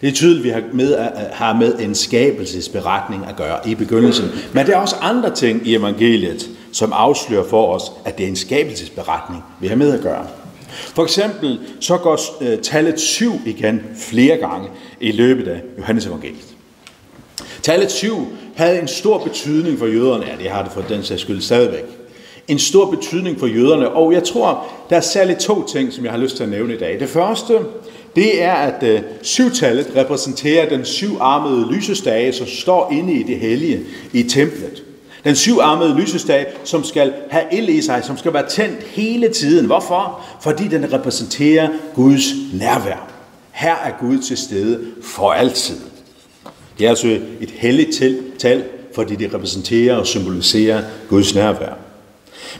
Det 0.00 0.08
er 0.08 0.12
tydeligt, 0.12 0.38
at 0.38 0.44
vi 0.44 0.50
har 0.50 0.74
med, 0.74 0.96
har 1.32 1.52
med 1.54 1.78
en 1.78 1.94
skabelsesberetning 1.94 3.26
at 3.28 3.36
gøre 3.36 3.68
i 3.68 3.74
begyndelsen. 3.74 4.30
Men 4.52 4.66
der 4.66 4.72
er 4.72 4.76
også 4.76 4.96
andre 5.00 5.34
ting 5.34 5.66
i 5.66 5.74
evangeliet, 5.74 6.50
som 6.72 6.92
afslører 6.92 7.48
for 7.48 7.74
os, 7.74 7.82
at 8.04 8.18
det 8.18 8.24
er 8.24 8.28
en 8.28 8.36
skabelsesberetning, 8.36 9.44
vi 9.60 9.66
har 9.66 9.76
med 9.76 9.92
at 9.92 10.00
gøre. 10.00 10.26
For 10.68 11.02
eksempel 11.02 11.60
så 11.80 11.96
går 11.96 12.20
øh, 12.40 12.58
tallet 12.58 13.00
7 13.00 13.32
igen 13.46 13.82
flere 13.96 14.36
gange 14.36 14.68
i 15.00 15.12
løbet 15.12 15.48
af 15.48 15.60
Johannes 15.78 16.06
evangeliet. 16.06 16.54
Tallet 17.62 17.90
7 17.90 18.28
havde 18.56 18.80
en 18.80 18.88
stor 18.88 19.18
betydning 19.18 19.78
for 19.78 19.86
jøderne, 19.86 20.26
ja 20.26 20.42
det 20.42 20.50
har 20.50 20.62
det 20.62 20.72
for 20.72 20.80
den 20.80 21.02
sags 21.02 21.22
skyld 21.22 21.40
stadigvæk. 21.40 21.84
En 22.48 22.58
stor 22.58 22.90
betydning 22.90 23.40
for 23.40 23.46
jøderne, 23.46 23.90
og 23.90 24.12
jeg 24.12 24.24
tror, 24.24 24.66
der 24.90 24.96
er 24.96 25.00
særligt 25.00 25.38
to 25.38 25.66
ting, 25.66 25.92
som 25.92 26.04
jeg 26.04 26.12
har 26.12 26.18
lyst 26.18 26.36
til 26.36 26.42
at 26.42 26.48
nævne 26.50 26.74
i 26.74 26.78
dag. 26.78 27.00
Det 27.00 27.08
første, 27.08 27.58
det 28.16 28.42
er, 28.42 28.52
at 28.52 28.82
øh, 28.82 29.00
syvtallet 29.22 29.86
repræsenterer 29.96 30.68
den 30.68 30.84
syvarmede 30.84 31.72
lysestage, 31.72 32.32
som 32.32 32.46
står 32.46 32.92
inde 32.92 33.12
i 33.12 33.22
det 33.22 33.38
hellige 33.38 33.80
i 34.12 34.22
templet. 34.22 34.82
Den 35.24 35.36
syvarmede 35.36 36.00
lysestage, 36.00 36.46
som 36.64 36.84
skal 36.84 37.12
have 37.30 37.44
ild 37.52 37.68
i 37.68 37.82
sig, 37.82 38.02
som 38.04 38.16
skal 38.16 38.32
være 38.32 38.48
tændt 38.48 38.82
hele 38.82 39.28
tiden. 39.28 39.66
Hvorfor? 39.66 40.20
Fordi 40.42 40.68
den 40.68 40.92
repræsenterer 40.92 41.68
Guds 41.94 42.24
nærvær. 42.52 43.08
Her 43.50 43.74
er 43.74 43.90
Gud 44.00 44.18
til 44.18 44.36
stede 44.36 44.80
for 45.02 45.30
altid. 45.30 45.76
Det 46.78 46.84
er 46.84 46.90
altså 46.90 47.18
et 47.40 47.50
helligt 47.50 48.02
tal, 48.38 48.64
fordi 48.94 49.14
det 49.14 49.34
repræsenterer 49.34 49.96
og 49.96 50.06
symboliserer 50.06 50.82
Guds 51.08 51.34
nærvær. 51.34 51.89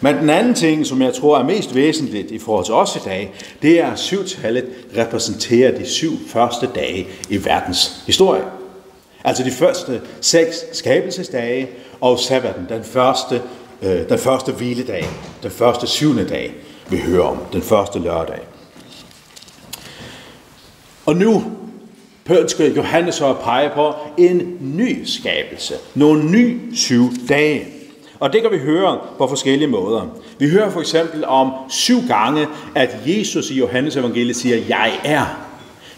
Men 0.01 0.17
den 0.17 0.31
anden 0.31 0.55
ting, 0.55 0.87
som 0.87 1.03
jeg 1.03 1.15
tror 1.15 1.39
er 1.39 1.45
mest 1.45 1.75
væsentligt 1.75 2.31
i 2.31 2.39
forhold 2.39 2.65
til 2.65 2.75
os 2.75 2.97
i 2.97 2.99
dag, 3.05 3.33
det 3.63 3.81
er, 3.81 3.91
at 3.91 3.99
syvtallet 3.99 4.65
repræsenterer 4.97 5.79
de 5.79 5.87
syv 5.87 6.13
første 6.29 6.69
dage 6.75 7.09
i 7.29 7.45
verdens 7.45 8.03
historie. 8.07 8.43
Altså 9.25 9.45
de 9.45 9.51
første 9.51 10.01
seks 10.21 10.65
skabelsesdage 10.73 11.69
og 12.01 12.19
sabbaten, 12.19 12.67
den 12.69 12.85
første, 12.85 13.43
øh, 13.83 14.09
den 14.09 14.19
første 14.19 14.53
hviledag, 14.53 15.07
den 15.43 15.51
første 15.51 15.87
syvende 15.87 16.29
dag, 16.29 16.55
vi 16.91 16.97
hører 16.97 17.25
om, 17.25 17.39
den 17.53 17.63
første 17.63 17.99
lørdag. 17.99 18.41
Og 21.07 21.17
nu 21.17 21.45
ønsker 22.39 22.75
Johannes 22.75 23.15
så 23.15 23.31
at 23.31 23.39
pege 23.39 23.71
på 23.75 23.93
en 24.19 24.59
ny 24.61 25.05
skabelse, 25.05 25.75
nogle 25.95 26.31
nye 26.31 26.61
syv 26.75 27.11
dage. 27.29 27.80
Og 28.21 28.33
det 28.33 28.43
kan 28.43 28.51
vi 28.51 28.59
høre 28.59 28.99
på 29.19 29.27
forskellige 29.27 29.69
måder. 29.69 30.03
Vi 30.39 30.51
hører 30.51 30.71
for 30.71 30.81
eksempel 30.81 31.25
om 31.25 31.53
syv 31.69 31.99
gange, 32.09 32.47
at 32.75 32.97
Jesus 33.07 33.51
i 33.51 33.59
Johannes 33.59 33.97
evangeliet 33.97 34.37
siger, 34.37 34.57
jeg 34.69 34.93
er. 35.05 35.47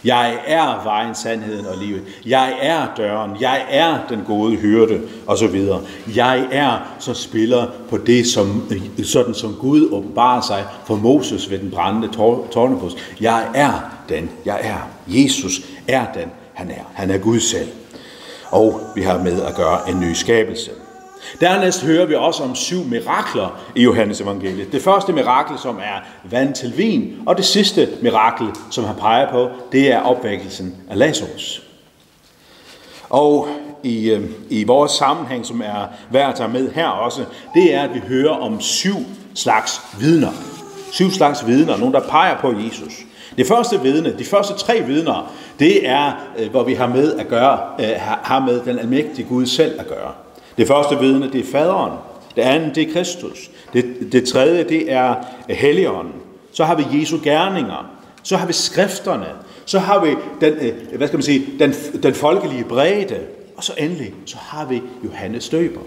Jeg 0.05 0.39
er 0.47 0.85
vejen, 0.85 1.15
sandheden 1.15 1.67
og 1.67 1.77
livet. 1.79 2.03
Jeg 2.27 2.57
er 2.61 2.87
døren. 2.97 3.31
Jeg 3.41 3.67
er 3.71 3.99
den 4.09 4.21
gode 4.27 4.57
hyrde, 4.57 5.01
og 5.27 5.39
så 5.39 5.47
videre. 5.47 5.81
Jeg 6.17 6.49
er, 6.51 6.95
så 6.99 7.15
spiller 7.15 7.67
på 7.91 7.99
det, 7.99 8.27
som, 8.27 8.71
sådan 9.05 9.35
som 9.35 9.55
Gud 9.61 9.89
åbenbarer 9.93 10.41
sig 10.41 10.65
for 10.87 10.95
Moses 10.95 11.51
ved 11.51 11.59
den 11.59 11.71
brændende 11.71 12.09
tårnebus. 12.51 12.97
Jeg 13.21 13.47
er 13.55 13.73
den, 14.09 14.31
jeg 14.45 14.61
er. 14.63 14.89
Jesus 15.07 15.61
er 15.89 16.05
den, 16.15 16.31
han 16.53 16.71
er. 16.71 16.85
Han 16.95 17.11
er 17.11 17.19
Gud 17.19 17.41
selv. 17.41 17.69
Og 18.51 18.81
vi 18.95 19.03
har 19.03 19.19
med 19.19 19.43
at 19.43 19.55
gøre 19.55 19.91
en 19.91 20.01
ny 20.01 20.13
skabelse. 20.13 20.71
Dernæst 21.41 21.85
hører 21.85 22.07
vi 22.07 22.15
også 22.15 22.43
om 22.43 22.55
syv 22.55 22.85
mirakler 22.85 23.61
i 23.75 23.83
Johannes 23.83 24.21
evangeliet. 24.21 24.73
Det 24.73 24.83
første 24.83 25.13
mirakel, 25.13 25.59
som 25.59 25.79
er 25.79 26.01
vand 26.25 26.55
til 26.55 26.73
vin, 26.77 27.17
og 27.27 27.37
det 27.37 27.45
sidste 27.45 27.89
mirakel, 28.03 28.47
som 28.71 28.85
han 28.85 28.97
peger 28.97 29.31
på, 29.31 29.51
det 29.73 29.93
er 29.93 30.01
opvækkelsen 30.01 30.77
af 30.91 30.99
Lazarus. 30.99 31.63
Og 33.11 33.49
i, 33.83 34.11
øh, 34.11 34.31
i 34.51 34.65
vores 34.65 34.93
sammenhæng, 34.93 35.47
som 35.47 35.61
er 35.65 35.87
værd 36.11 36.29
at 36.29 36.35
tage 36.35 36.49
med 36.49 36.73
her 36.73 36.89
også, 36.89 37.25
det 37.55 37.75
er, 37.75 37.83
at 37.83 37.95
vi 37.95 38.03
hører 38.09 38.35
om 38.35 38.61
syv 38.61 38.97
slags 39.35 39.81
vidner. 40.01 40.33
Syv 40.93 41.11
slags 41.11 41.47
vidner, 41.47 41.77
nogen 41.77 41.95
der 41.95 42.01
peger 42.01 42.39
på 42.39 42.53
Jesus. 42.53 42.93
Det 43.37 43.47
første 43.47 43.81
vidne, 43.81 44.19
de 44.19 44.25
første 44.25 44.55
tre 44.55 44.81
vidner, 44.81 45.33
det 45.59 45.89
er, 45.89 46.13
øh, 46.39 46.51
hvor 46.51 46.63
vi 46.63 46.75
har 46.75 46.87
med 46.87 47.15
at 47.15 47.29
gøre, 47.29 47.59
øh, 47.81 47.91
har 47.99 48.41
med 48.41 48.61
den 48.61 48.79
almægtige 48.79 49.29
Gud 49.29 49.47
selv 49.47 49.81
at 49.81 49.89
gøre. 49.89 50.13
Det 50.57 50.69
første 50.69 50.99
vidne, 50.99 51.33
det 51.33 51.41
er 51.41 51.53
faderen. 51.53 51.93
Det 52.37 52.43
andet, 52.43 52.75
det 52.75 52.89
er 52.89 52.93
Kristus. 52.93 53.51
Det, 53.73 54.13
det 54.13 54.29
tredje, 54.29 54.65
det 54.65 54.93
er 54.93 55.15
Helligånden. 55.49 56.15
Så 56.53 56.65
har 56.65 56.75
vi 56.75 57.01
Jesu 57.01 57.19
gerninger. 57.25 57.91
Så 58.23 58.37
har 58.37 58.47
vi 58.47 58.53
skrifterne. 58.53 59.27
Så 59.65 59.79
har 59.79 60.05
vi 60.05 60.11
den, 60.41 60.53
øh, 60.53 60.73
hvad 60.97 61.07
skal 61.07 61.17
man 61.17 61.23
sige, 61.23 61.47
den, 61.59 61.75
den 62.03 62.15
folkelige 62.15 62.65
bredde. 62.65 63.19
Og 63.57 63.65
så 63.65 63.73
endelig, 63.79 64.15
så 64.27 64.37
har 64.41 64.67
vi 64.67 64.83
Johannes 65.05 65.49
Døber. 65.49 65.81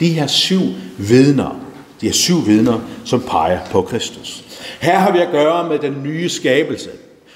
De 0.00 0.08
her 0.08 0.26
syv 0.26 0.60
vidner, 0.98 1.60
de 2.00 2.06
her 2.06 2.12
syv 2.12 2.46
vidner, 2.46 2.80
som 3.04 3.20
peger 3.20 3.58
på 3.70 3.82
Kristus. 3.82 4.44
Her 4.80 4.98
har 4.98 5.12
vi 5.12 5.18
at 5.18 5.30
gøre 5.30 5.68
med 5.68 5.78
den 5.78 6.02
nye 6.02 6.28
skabelse. 6.28 6.90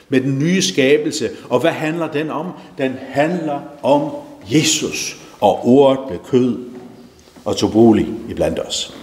Med 0.09 0.21
den 0.21 0.39
nye 0.39 0.62
skabelse. 0.62 1.31
Og 1.49 1.61
hvad 1.61 1.71
handler 1.71 2.09
den 2.09 2.31
om? 2.31 2.47
Den 2.79 2.95
handler 3.09 3.61
om 3.83 4.11
Jesus. 4.51 5.17
Og 5.41 5.69
ordet 5.69 5.99
blev 6.09 6.19
kød 6.31 6.72
og 7.45 7.57
tog 7.57 7.73
bolig 7.73 8.09
i 8.29 8.35
blandt 8.35 8.59
os. 8.59 8.97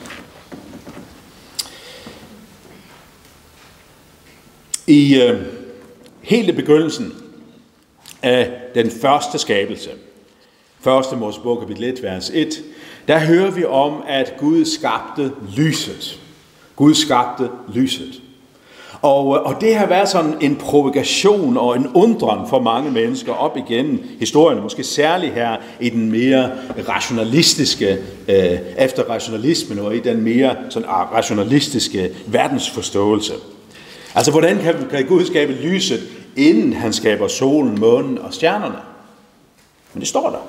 I 4.88 5.22
øh, 5.22 5.42
hele 6.22 6.54
begyndelsen 6.54 7.14
af 8.22 8.62
den 8.76 8.92
første 8.92 9.38
skabelse, 9.38 9.90
første 10.80 11.16
Mosebog 11.16 11.60
kapitel 11.60 11.84
1, 11.84 12.04
vers 12.04 12.32
1, 12.34 12.64
der 13.08 13.20
hører 13.20 13.52
vi 13.52 13.66
om, 13.66 14.04
at 14.08 14.34
Gud 14.38 14.66
skabte 14.66 15.32
lyset. 15.56 16.20
Gud 16.76 16.94
skabte 16.94 17.50
lyset. 17.74 18.22
Og, 19.02 19.36
øh, 19.36 19.44
og 19.44 19.62
det 19.62 19.76
har 19.76 19.86
været 19.86 20.10
sådan 20.10 20.34
en 20.42 20.56
provokation 20.56 21.58
og 21.58 21.76
en 21.76 21.88
undren 21.94 22.50
for 22.50 22.60
mange 22.60 22.92
mennesker 22.92 23.34
op 23.34 23.58
igennem 23.58 24.04
historien, 24.20 24.62
måske 24.62 24.84
særligt 24.84 25.34
her 25.34 25.58
i 25.80 25.90
den 25.90 26.12
mere 26.12 26.52
rationalistiske, 26.88 27.98
øh, 28.28 28.60
efter 28.78 29.04
rationalismen 29.04 29.80
og 29.80 29.96
i 29.96 30.00
den 30.00 30.22
mere 30.22 30.56
sådan 30.70 30.90
ah, 30.90 31.14
rationalistiske 31.14 32.10
verdensforståelse. 32.28 33.34
Altså, 34.16 34.32
hvordan 34.32 34.58
kan, 34.58 34.88
kan 34.92 35.06
Gud 35.06 35.26
skabe 35.26 35.54
lyset, 35.54 36.00
inden 36.36 36.74
han 36.74 36.94
skaber 36.94 37.28
solen, 37.28 37.80
månen 37.80 38.18
og 38.18 38.34
stjernerne? 38.34 38.78
Men 39.94 40.00
det 40.00 40.08
står 40.08 40.30
der. 40.30 40.48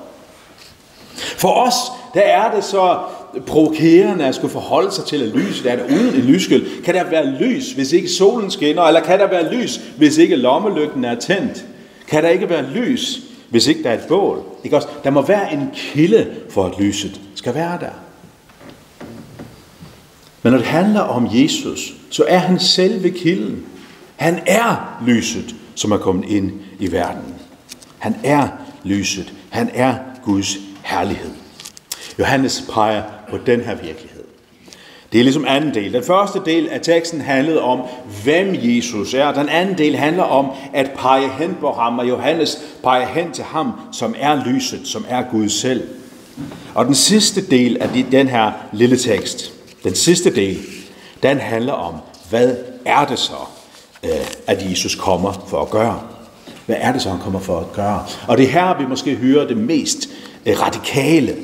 For 1.15 1.49
os, 1.49 1.73
der 2.13 2.21
er 2.21 2.55
det 2.55 2.63
så 2.63 2.99
provokerende 3.47 4.25
at 4.25 4.35
skulle 4.35 4.51
forholde 4.51 4.91
sig 4.91 5.05
til, 5.05 5.23
at 5.23 5.29
lyset 5.29 5.71
er 5.71 5.75
der 5.75 5.85
uden 5.85 6.15
en 6.15 6.21
lysskyld. 6.21 6.83
Kan 6.83 6.95
der 6.95 7.09
være 7.09 7.25
lys, 7.25 7.71
hvis 7.71 7.93
ikke 7.93 8.09
solen 8.09 8.51
skinner? 8.51 8.83
Eller 8.83 9.01
kan 9.01 9.19
der 9.19 9.27
være 9.27 9.53
lys, 9.53 9.79
hvis 9.97 10.17
ikke 10.17 10.35
lommelygten 10.35 11.05
er 11.05 11.15
tændt? 11.15 11.65
Kan 12.07 12.23
der 12.23 12.29
ikke 12.29 12.49
være 12.49 12.69
lys, 12.73 13.19
hvis 13.49 13.67
ikke 13.67 13.83
der 13.83 13.89
er 13.89 13.93
et 13.93 14.07
bål? 14.07 14.43
Ikke 14.63 14.75
også? 14.75 14.87
Der 15.03 15.09
må 15.09 15.21
være 15.21 15.53
en 15.53 15.67
kilde 15.73 16.27
for, 16.49 16.65
at 16.65 16.79
lyset 16.79 17.21
skal 17.35 17.53
være 17.55 17.77
der. 17.79 17.91
Men 20.43 20.51
når 20.51 20.57
det 20.57 20.67
handler 20.67 21.01
om 21.01 21.27
Jesus, 21.31 21.93
så 22.09 22.25
er 22.27 22.37
han 22.37 22.59
selve 22.59 23.09
kilden. 23.09 23.65
Han 24.15 24.39
er 24.47 25.01
lyset, 25.07 25.55
som 25.75 25.91
er 25.91 25.97
kommet 25.97 26.29
ind 26.29 26.51
i 26.79 26.91
verden. 26.91 27.35
Han 27.99 28.15
er 28.23 28.47
lyset. 28.83 29.33
Han 29.49 29.69
er 29.73 29.95
Guds 30.23 30.57
herlighed. 30.83 31.29
Johannes 32.19 32.63
peger 32.73 33.03
på 33.31 33.37
den 33.45 33.61
her 33.61 33.75
virkelighed. 33.75 34.21
Det 35.11 35.19
er 35.19 35.23
ligesom 35.23 35.45
anden 35.47 35.73
del. 35.73 35.93
Den 35.93 36.03
første 36.03 36.41
del 36.45 36.69
af 36.69 36.81
teksten 36.81 37.21
handlede 37.21 37.61
om, 37.61 37.81
hvem 38.23 38.55
Jesus 38.55 39.13
er. 39.13 39.31
Den 39.31 39.49
anden 39.49 39.77
del 39.77 39.95
handler 39.95 40.23
om 40.23 40.47
at 40.73 40.91
pege 40.95 41.29
hen 41.29 41.57
på 41.59 41.71
ham, 41.71 41.99
og 41.99 42.09
Johannes 42.09 42.57
peger 42.83 43.07
hen 43.07 43.31
til 43.31 43.43
ham, 43.43 43.71
som 43.91 44.15
er 44.19 44.45
lyset, 44.45 44.81
som 44.83 45.05
er 45.09 45.23
Gud 45.31 45.49
selv. 45.49 45.83
Og 46.75 46.85
den 46.85 46.95
sidste 46.95 47.47
del 47.47 47.77
af 47.81 47.89
den 48.11 48.27
her 48.27 48.51
lille 48.73 48.97
tekst, 48.97 49.53
den 49.83 49.95
sidste 49.95 50.35
del, 50.35 50.57
den 51.23 51.37
handler 51.37 51.73
om, 51.73 51.95
hvad 52.29 52.55
er 52.85 53.05
det 53.05 53.19
så, 53.19 53.33
øh, 54.03 54.09
at 54.47 54.69
Jesus 54.69 54.95
kommer 54.95 55.45
for 55.47 55.61
at 55.61 55.69
gøre? 55.69 56.01
Hvad 56.65 56.75
er 56.79 56.91
det 56.91 57.01
så, 57.01 57.09
han 57.09 57.19
kommer 57.19 57.39
for 57.39 57.59
at 57.59 57.73
gøre? 57.73 58.05
Og 58.27 58.37
det 58.37 58.45
er 58.45 58.49
her, 58.49 58.77
vi 58.79 58.85
måske 58.85 59.15
hører 59.15 59.47
det 59.47 59.57
mest 59.57 60.09
øh, 60.45 60.61
radikale. 60.61 61.35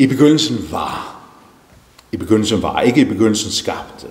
I 0.00 0.06
begyndelsen 0.06 0.68
var. 0.70 1.20
I 2.12 2.16
begyndelsen 2.16 2.62
var. 2.62 2.80
Ikke 2.80 3.00
i 3.00 3.04
begyndelsen 3.04 3.50
skabte. 3.50 4.06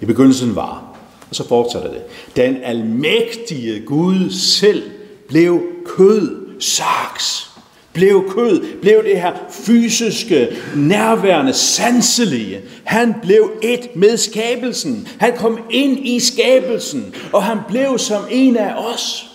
I 0.00 0.04
begyndelsen 0.04 0.56
var. 0.56 0.96
Og 1.30 1.36
så 1.36 1.48
fortsætter 1.48 1.90
det. 1.90 2.02
Den 2.36 2.56
almægtige 2.62 3.80
Gud 3.80 4.30
selv 4.30 4.82
blev 5.28 5.62
kød, 5.86 6.60
saks 6.60 7.50
blev 7.92 8.30
kød, 8.30 8.80
blev 8.80 9.04
det 9.04 9.20
her 9.20 9.32
fysiske, 9.50 10.48
nærværende, 10.76 11.52
sanselige. 11.52 12.60
Han 12.84 13.14
blev 13.22 13.50
et 13.62 13.96
med 13.96 14.16
skabelsen. 14.16 15.08
Han 15.18 15.36
kom 15.36 15.58
ind 15.70 16.06
i 16.06 16.20
skabelsen, 16.20 17.14
og 17.32 17.42
han 17.42 17.58
blev 17.68 17.98
som 17.98 18.24
en 18.30 18.56
af 18.56 18.74
os. 18.92 19.33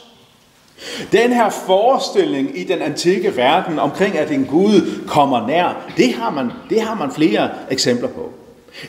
Den 1.11 1.33
her 1.33 1.49
forestilling 1.49 2.57
i 2.59 2.63
den 2.63 2.81
antikke 2.81 3.37
verden 3.37 3.79
omkring, 3.79 4.17
at 4.17 4.31
en 4.31 4.45
Gud 4.45 5.03
kommer 5.07 5.47
nær, 5.47 5.91
det 5.97 6.13
har 6.13 6.29
man, 6.29 6.51
det 6.69 6.81
har 6.81 6.95
man 6.95 7.11
flere 7.11 7.49
eksempler 7.71 8.07
på. 8.07 8.29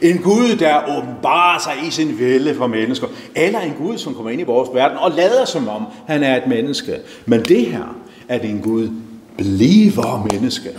En 0.02 0.18
Gud, 0.18 0.56
der 0.56 0.98
åbenbarer 0.98 1.58
sig 1.58 1.72
i 1.86 1.90
sin 1.90 2.18
vælde 2.18 2.54
for 2.54 2.66
mennesker. 2.66 3.06
Eller 3.36 3.60
en 3.60 3.74
Gud, 3.78 3.98
som 3.98 4.14
kommer 4.14 4.30
ind 4.30 4.40
i 4.40 4.44
vores 4.44 4.68
verden 4.74 4.98
og 4.98 5.10
lader 5.10 5.44
som 5.44 5.68
om, 5.68 5.86
han 6.06 6.22
er 6.22 6.36
et 6.36 6.46
menneske. 6.46 6.96
Men 7.26 7.42
det 7.42 7.66
her 7.66 7.96
at 8.28 8.44
en 8.44 8.60
Gud, 8.60 8.88
bliver 9.36 10.28
menneske, 10.32 10.70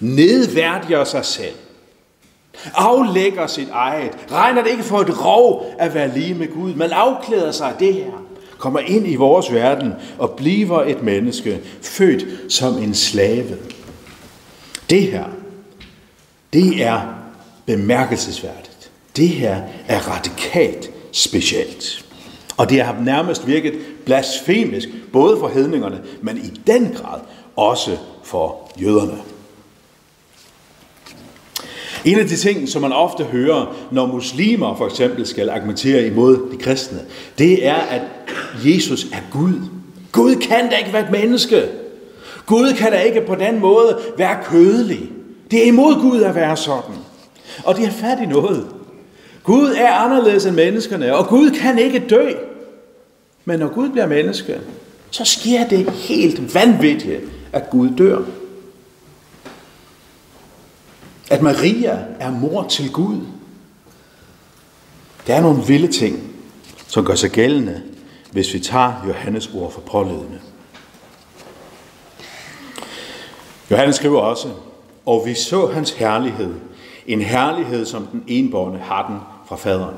nedværdiger 0.00 1.04
sig 1.04 1.24
selv, 1.24 1.54
aflægger 2.74 3.46
sit 3.46 3.68
eget, 3.72 4.10
regner 4.32 4.62
det 4.62 4.70
ikke 4.70 4.82
for 4.82 4.98
et 4.98 5.24
rov 5.24 5.66
at 5.78 5.94
være 5.94 6.18
lige 6.18 6.34
med 6.34 6.54
Gud, 6.54 6.74
men 6.74 6.90
afklæder 6.92 7.50
sig 7.50 7.68
af 7.68 7.74
det 7.78 7.94
her, 7.94 8.25
kommer 8.58 8.80
ind 8.80 9.06
i 9.08 9.14
vores 9.14 9.52
verden 9.52 9.92
og 10.18 10.30
bliver 10.30 10.82
et 10.82 11.02
menneske, 11.02 11.60
født 11.82 12.52
som 12.52 12.78
en 12.78 12.94
slave. 12.94 13.56
Det 14.90 15.02
her, 15.02 15.24
det 16.52 16.82
er 16.82 17.00
bemærkelsesværdigt. 17.66 18.90
Det 19.16 19.28
her 19.28 19.62
er 19.88 19.98
radikalt 19.98 20.90
specielt. 21.12 22.06
Og 22.56 22.70
det 22.70 22.82
har 22.82 23.00
nærmest 23.00 23.46
virket 23.46 23.74
blasfemisk, 24.04 24.88
både 25.12 25.38
for 25.38 25.48
hedningerne, 25.48 26.00
men 26.22 26.38
i 26.38 26.60
den 26.66 26.92
grad 26.96 27.20
også 27.56 27.96
for 28.24 28.72
jøderne. 28.80 29.18
En 32.04 32.18
af 32.18 32.26
de 32.26 32.36
ting, 32.36 32.68
som 32.68 32.82
man 32.82 32.92
ofte 32.92 33.24
hører, 33.24 33.76
når 33.90 34.06
muslimer 34.06 34.76
for 34.76 34.86
eksempel 34.86 35.26
skal 35.26 35.50
argumentere 35.50 36.06
imod 36.06 36.50
de 36.52 36.56
kristne, 36.56 36.98
det 37.38 37.66
er, 37.66 37.74
at 37.74 38.02
Jesus 38.64 39.04
er 39.04 39.20
Gud. 39.30 39.60
Gud 40.12 40.36
kan 40.36 40.70
da 40.70 40.76
ikke 40.76 40.92
være 40.92 41.04
et 41.04 41.10
menneske. 41.10 41.68
Gud 42.46 42.72
kan 42.72 42.92
da 42.92 42.98
ikke 42.98 43.20
på 43.20 43.34
den 43.34 43.60
måde 43.60 43.98
være 44.18 44.38
kødelig. 44.44 45.10
Det 45.50 45.62
er 45.62 45.66
imod 45.66 45.94
Gud 46.00 46.22
at 46.22 46.34
være 46.34 46.56
sådan. 46.56 46.94
Og 47.64 47.76
det 47.76 47.84
er 47.84 47.90
fat 47.90 48.18
i 48.22 48.26
noget. 48.26 48.66
Gud 49.42 49.74
er 49.76 49.92
anderledes 49.92 50.46
end 50.46 50.54
menneskerne, 50.54 51.16
og 51.16 51.26
Gud 51.26 51.50
kan 51.50 51.78
ikke 51.78 51.98
dø. 52.10 52.30
Men 53.44 53.58
når 53.58 53.68
Gud 53.68 53.88
bliver 53.88 54.06
menneske, 54.06 54.60
så 55.10 55.24
sker 55.24 55.68
det 55.68 55.90
helt 55.90 56.54
vanvittigt, 56.54 57.20
at 57.52 57.70
Gud 57.70 57.90
dør. 57.98 58.22
At 61.30 61.42
Maria 61.42 61.98
er 62.20 62.30
mor 62.30 62.66
til 62.68 62.92
Gud. 62.92 63.20
Der 65.26 65.34
er 65.34 65.40
nogle 65.40 65.62
vilde 65.66 65.92
ting, 65.92 66.22
som 66.86 67.04
gør 67.04 67.14
sig 67.14 67.30
gældende, 67.30 67.82
hvis 68.36 68.54
vi 68.54 68.58
tager 68.58 68.92
Johannes 69.08 69.50
ord 69.54 69.72
for 69.72 69.80
pålydende. 69.80 70.40
Johannes 73.70 73.96
skriver 73.96 74.20
også, 74.20 74.48
og 75.06 75.22
vi 75.26 75.34
så 75.34 75.66
hans 75.66 75.90
herlighed, 75.92 76.54
en 77.06 77.20
herlighed, 77.20 77.86
som 77.86 78.06
den 78.06 78.24
enborne 78.26 78.78
har 78.78 79.06
den 79.08 79.16
fra 79.48 79.56
faderen. 79.56 79.94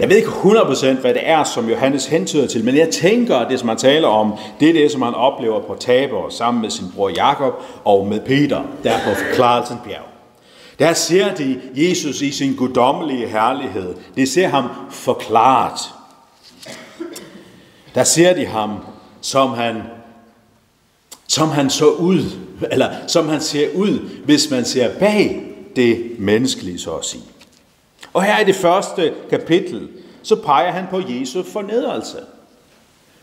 Jeg 0.00 0.08
ved 0.08 0.16
ikke 0.16 0.28
100% 0.28 1.00
hvad 1.00 1.14
det 1.14 1.28
er, 1.28 1.44
som 1.44 1.68
Johannes 1.68 2.06
hentyder 2.06 2.46
til, 2.46 2.64
men 2.64 2.76
jeg 2.76 2.88
tænker, 2.90 3.36
at 3.36 3.50
det, 3.50 3.60
som 3.60 3.68
han 3.68 3.78
taler 3.78 4.08
om, 4.08 4.32
det 4.60 4.68
er 4.68 4.72
det, 4.72 4.92
som 4.92 5.02
han 5.02 5.14
oplever 5.14 5.60
på 5.60 5.76
Tabor 5.80 6.28
sammen 6.28 6.62
med 6.62 6.70
sin 6.70 6.86
bror 6.94 7.08
Jakob 7.08 7.62
og 7.84 8.06
med 8.06 8.20
Peter, 8.20 8.62
der 8.84 8.92
på 9.04 9.14
forklarelsens 9.14 9.80
bjerg. 9.84 10.06
Der 10.78 10.92
ser 10.92 11.34
de 11.34 11.60
Jesus 11.74 12.20
i 12.20 12.30
sin 12.30 12.54
guddommelige 12.56 13.28
herlighed. 13.28 13.94
Det 14.16 14.28
ser 14.28 14.48
ham 14.48 14.64
forklaret. 14.90 16.01
Der 17.94 18.04
ser 18.04 18.34
de 18.34 18.46
ham, 18.46 18.70
som 19.20 19.50
han, 19.50 19.82
som 21.28 21.48
han 21.48 21.70
så 21.70 21.90
ud, 21.90 22.24
eller 22.70 22.90
som 23.06 23.28
han 23.28 23.40
ser 23.40 23.68
ud, 23.74 23.98
hvis 24.24 24.50
man 24.50 24.64
ser 24.64 24.98
bag 24.98 25.42
det 25.76 26.10
menneskelige, 26.18 26.78
så 26.78 26.90
at 26.90 27.04
sige. 27.04 27.22
Og 28.12 28.22
her 28.22 28.38
i 28.38 28.44
det 28.44 28.54
første 28.54 29.12
kapitel, 29.30 29.88
så 30.22 30.36
peger 30.36 30.72
han 30.72 30.84
på 30.90 31.00
Jesu 31.08 31.42
fornedrelse. 31.42 32.18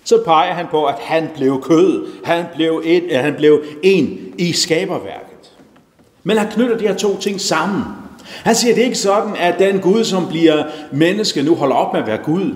Så 0.04 0.22
peger 0.26 0.54
han 0.54 0.66
på, 0.72 0.86
at 0.86 0.96
han 1.00 1.30
blev 1.36 1.62
kød. 1.62 2.08
Han 2.24 2.46
blev, 2.56 2.82
et, 2.86 3.18
han 3.18 3.36
blev 3.36 3.64
en 3.84 4.34
i 4.38 4.54
skaberværket. 4.54 5.52
Men 6.24 6.38
han 6.38 6.52
knytter 6.52 6.78
de 6.78 6.88
her 6.88 6.96
to 6.96 7.20
ting 7.20 7.42
sammen. 7.42 7.84
Han 8.44 8.56
siger, 8.56 8.76
det 8.76 8.82
er 8.82 8.86
ikke 8.86 8.98
sådan, 8.98 9.36
at 9.36 9.60
den 9.60 9.80
Gud, 9.80 10.04
som 10.04 10.28
bliver 10.28 10.64
menneske, 10.92 11.44
nu 11.44 11.56
holder 11.56 11.76
op 11.76 11.94
med 11.94 12.02
at 12.02 12.08
være 12.08 12.18
Gud. 12.18 12.56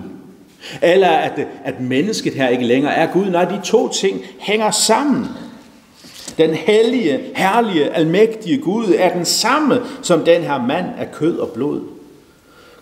Eller 0.82 1.08
at, 1.08 1.46
at 1.64 1.80
mennesket 1.80 2.34
her 2.34 2.48
ikke 2.48 2.64
længere 2.64 2.94
er 2.94 3.12
Gud. 3.12 3.26
Nej, 3.26 3.44
de 3.44 3.60
to 3.64 3.92
ting 3.92 4.20
hænger 4.38 4.70
sammen. 4.70 5.28
Den 6.38 6.54
hellige, 6.54 7.20
herlige, 7.36 7.90
almægtige 7.90 8.58
Gud 8.58 8.94
er 8.98 9.14
den 9.14 9.24
samme 9.24 9.80
som 10.02 10.24
den 10.24 10.42
her 10.42 10.62
mand 10.62 10.86
af 10.98 11.12
kød 11.12 11.38
og 11.38 11.48
blod. 11.48 11.80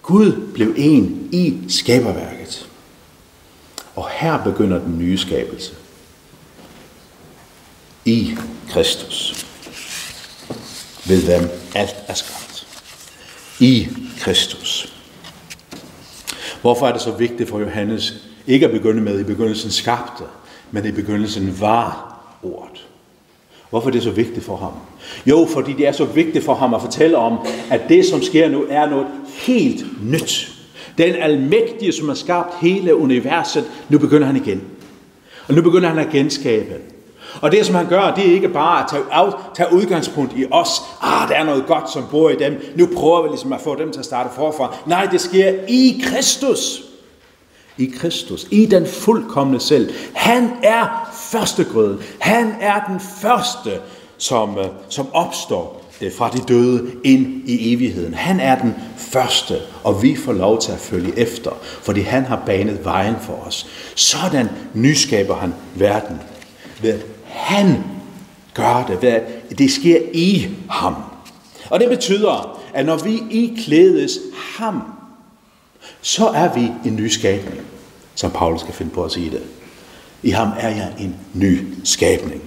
Gud 0.02 0.52
blev 0.54 0.74
en 0.76 1.28
i 1.32 1.58
skaberværket. 1.68 2.68
Og 3.96 4.08
her 4.10 4.44
begynder 4.44 4.78
den 4.78 4.98
nye 4.98 5.18
skabelse. 5.18 5.72
I 8.04 8.36
Kristus. 8.70 9.46
Ved 11.06 11.24
hvem 11.24 11.50
alt 11.74 11.96
er 12.08 12.14
skabt. 12.14 12.66
I 13.60 13.88
Kristus. 14.20 14.92
Hvorfor 16.62 16.86
er 16.86 16.92
det 16.92 17.00
så 17.00 17.10
vigtigt 17.10 17.48
for 17.48 17.60
Johannes 17.60 18.14
ikke 18.46 18.66
at 18.66 18.72
begynde 18.72 19.02
med 19.02 19.20
i 19.20 19.24
begyndelsen 19.24 19.70
skabte, 19.70 20.24
men 20.70 20.86
i 20.86 20.90
begyndelsen 20.90 21.60
var 21.60 22.18
ordet? 22.42 22.86
Hvorfor 23.70 23.88
er 23.88 23.92
det 23.92 24.02
så 24.02 24.10
vigtigt 24.10 24.44
for 24.44 24.56
ham? 24.56 24.72
Jo, 25.26 25.48
fordi 25.52 25.72
det 25.72 25.86
er 25.86 25.92
så 25.92 26.04
vigtigt 26.04 26.44
for 26.44 26.54
ham 26.54 26.74
at 26.74 26.80
fortælle 26.80 27.16
om, 27.16 27.38
at 27.70 27.80
det, 27.88 28.04
som 28.04 28.22
sker 28.22 28.48
nu, 28.48 28.66
er 28.68 28.90
noget 28.90 29.06
helt 29.46 29.84
nyt. 30.10 30.52
Den 30.98 31.14
almægtige, 31.14 31.92
som 31.92 32.08
har 32.08 32.14
skabt 32.14 32.54
hele 32.60 32.96
universet, 32.96 33.64
nu 33.88 33.98
begynder 33.98 34.26
han 34.26 34.36
igen. 34.36 34.62
Og 35.48 35.54
nu 35.54 35.62
begynder 35.62 35.88
han 35.88 35.98
at 35.98 36.12
genskabe. 36.12 36.74
Og 37.40 37.52
det, 37.52 37.66
som 37.66 37.74
han 37.74 37.86
gør, 37.86 38.14
det 38.14 38.28
er 38.28 38.34
ikke 38.34 38.48
bare 38.48 38.82
at 38.82 38.90
tage, 38.90 39.02
af, 39.12 39.32
tage 39.54 39.72
udgangspunkt 39.72 40.32
i 40.36 40.46
os. 40.50 40.70
Ah, 41.00 41.28
der 41.28 41.34
er 41.34 41.44
noget 41.44 41.66
godt, 41.66 41.90
som 41.90 42.04
bor 42.10 42.30
i 42.30 42.36
dem. 42.36 42.60
Nu 42.76 42.88
prøver 42.96 43.22
vi 43.22 43.28
ligesom 43.28 43.52
at 43.52 43.60
få 43.60 43.78
dem 43.78 43.92
til 43.92 43.98
at 43.98 44.04
starte 44.04 44.30
forfra. 44.34 44.76
Nej, 44.86 45.06
det 45.06 45.20
sker 45.20 45.54
i 45.68 46.02
Kristus. 46.04 46.82
I 47.78 47.92
Kristus. 47.98 48.46
I 48.50 48.66
den 48.66 48.86
fuldkommende 48.86 49.60
selv. 49.60 49.92
Han 50.14 50.50
er 50.62 51.10
førstegrøden. 51.30 51.98
Han 52.18 52.54
er 52.60 52.84
den 52.88 53.00
første, 53.00 53.70
som, 54.18 54.58
øh, 54.58 54.66
som 54.88 55.06
opstår 55.12 55.84
øh, 56.00 56.12
fra 56.12 56.30
de 56.30 56.38
døde 56.38 56.90
ind 57.04 57.48
i 57.48 57.74
evigheden. 57.74 58.14
Han 58.14 58.40
er 58.40 58.58
den 58.58 58.74
første, 58.96 59.54
og 59.84 60.02
vi 60.02 60.16
får 60.16 60.32
lov 60.32 60.60
til 60.60 60.72
at 60.72 60.78
følge 60.78 61.18
efter, 61.18 61.50
fordi 61.62 62.00
han 62.00 62.24
har 62.24 62.42
banet 62.46 62.84
vejen 62.84 63.16
for 63.20 63.32
os. 63.46 63.66
Sådan 63.94 64.48
nyskaber 64.74 65.34
han 65.34 65.54
verden. 65.74 66.20
Ved 66.82 66.90
at 66.90 67.00
han 67.32 67.84
gør 68.54 68.84
det, 68.88 69.02
ved 69.02 69.20
det 69.58 69.70
sker 69.70 69.98
i 70.12 70.48
ham. 70.70 70.94
Og 71.70 71.80
det 71.80 71.88
betyder, 71.88 72.60
at 72.74 72.86
når 72.86 72.96
vi 72.96 73.22
iklædes 73.30 74.18
ham, 74.58 74.82
så 76.00 76.26
er 76.28 76.54
vi 76.54 76.72
en 76.84 76.96
ny 76.96 77.06
skabning, 77.06 77.60
som 78.14 78.30
Paulus 78.30 78.60
skal 78.60 78.74
finde 78.74 78.92
på 78.92 79.04
at 79.04 79.12
sige 79.12 79.30
det. 79.30 79.42
I 80.22 80.30
ham 80.30 80.48
er 80.58 80.68
jeg 80.68 80.92
en 80.98 81.16
ny 81.34 81.58
skabning. 81.84 82.42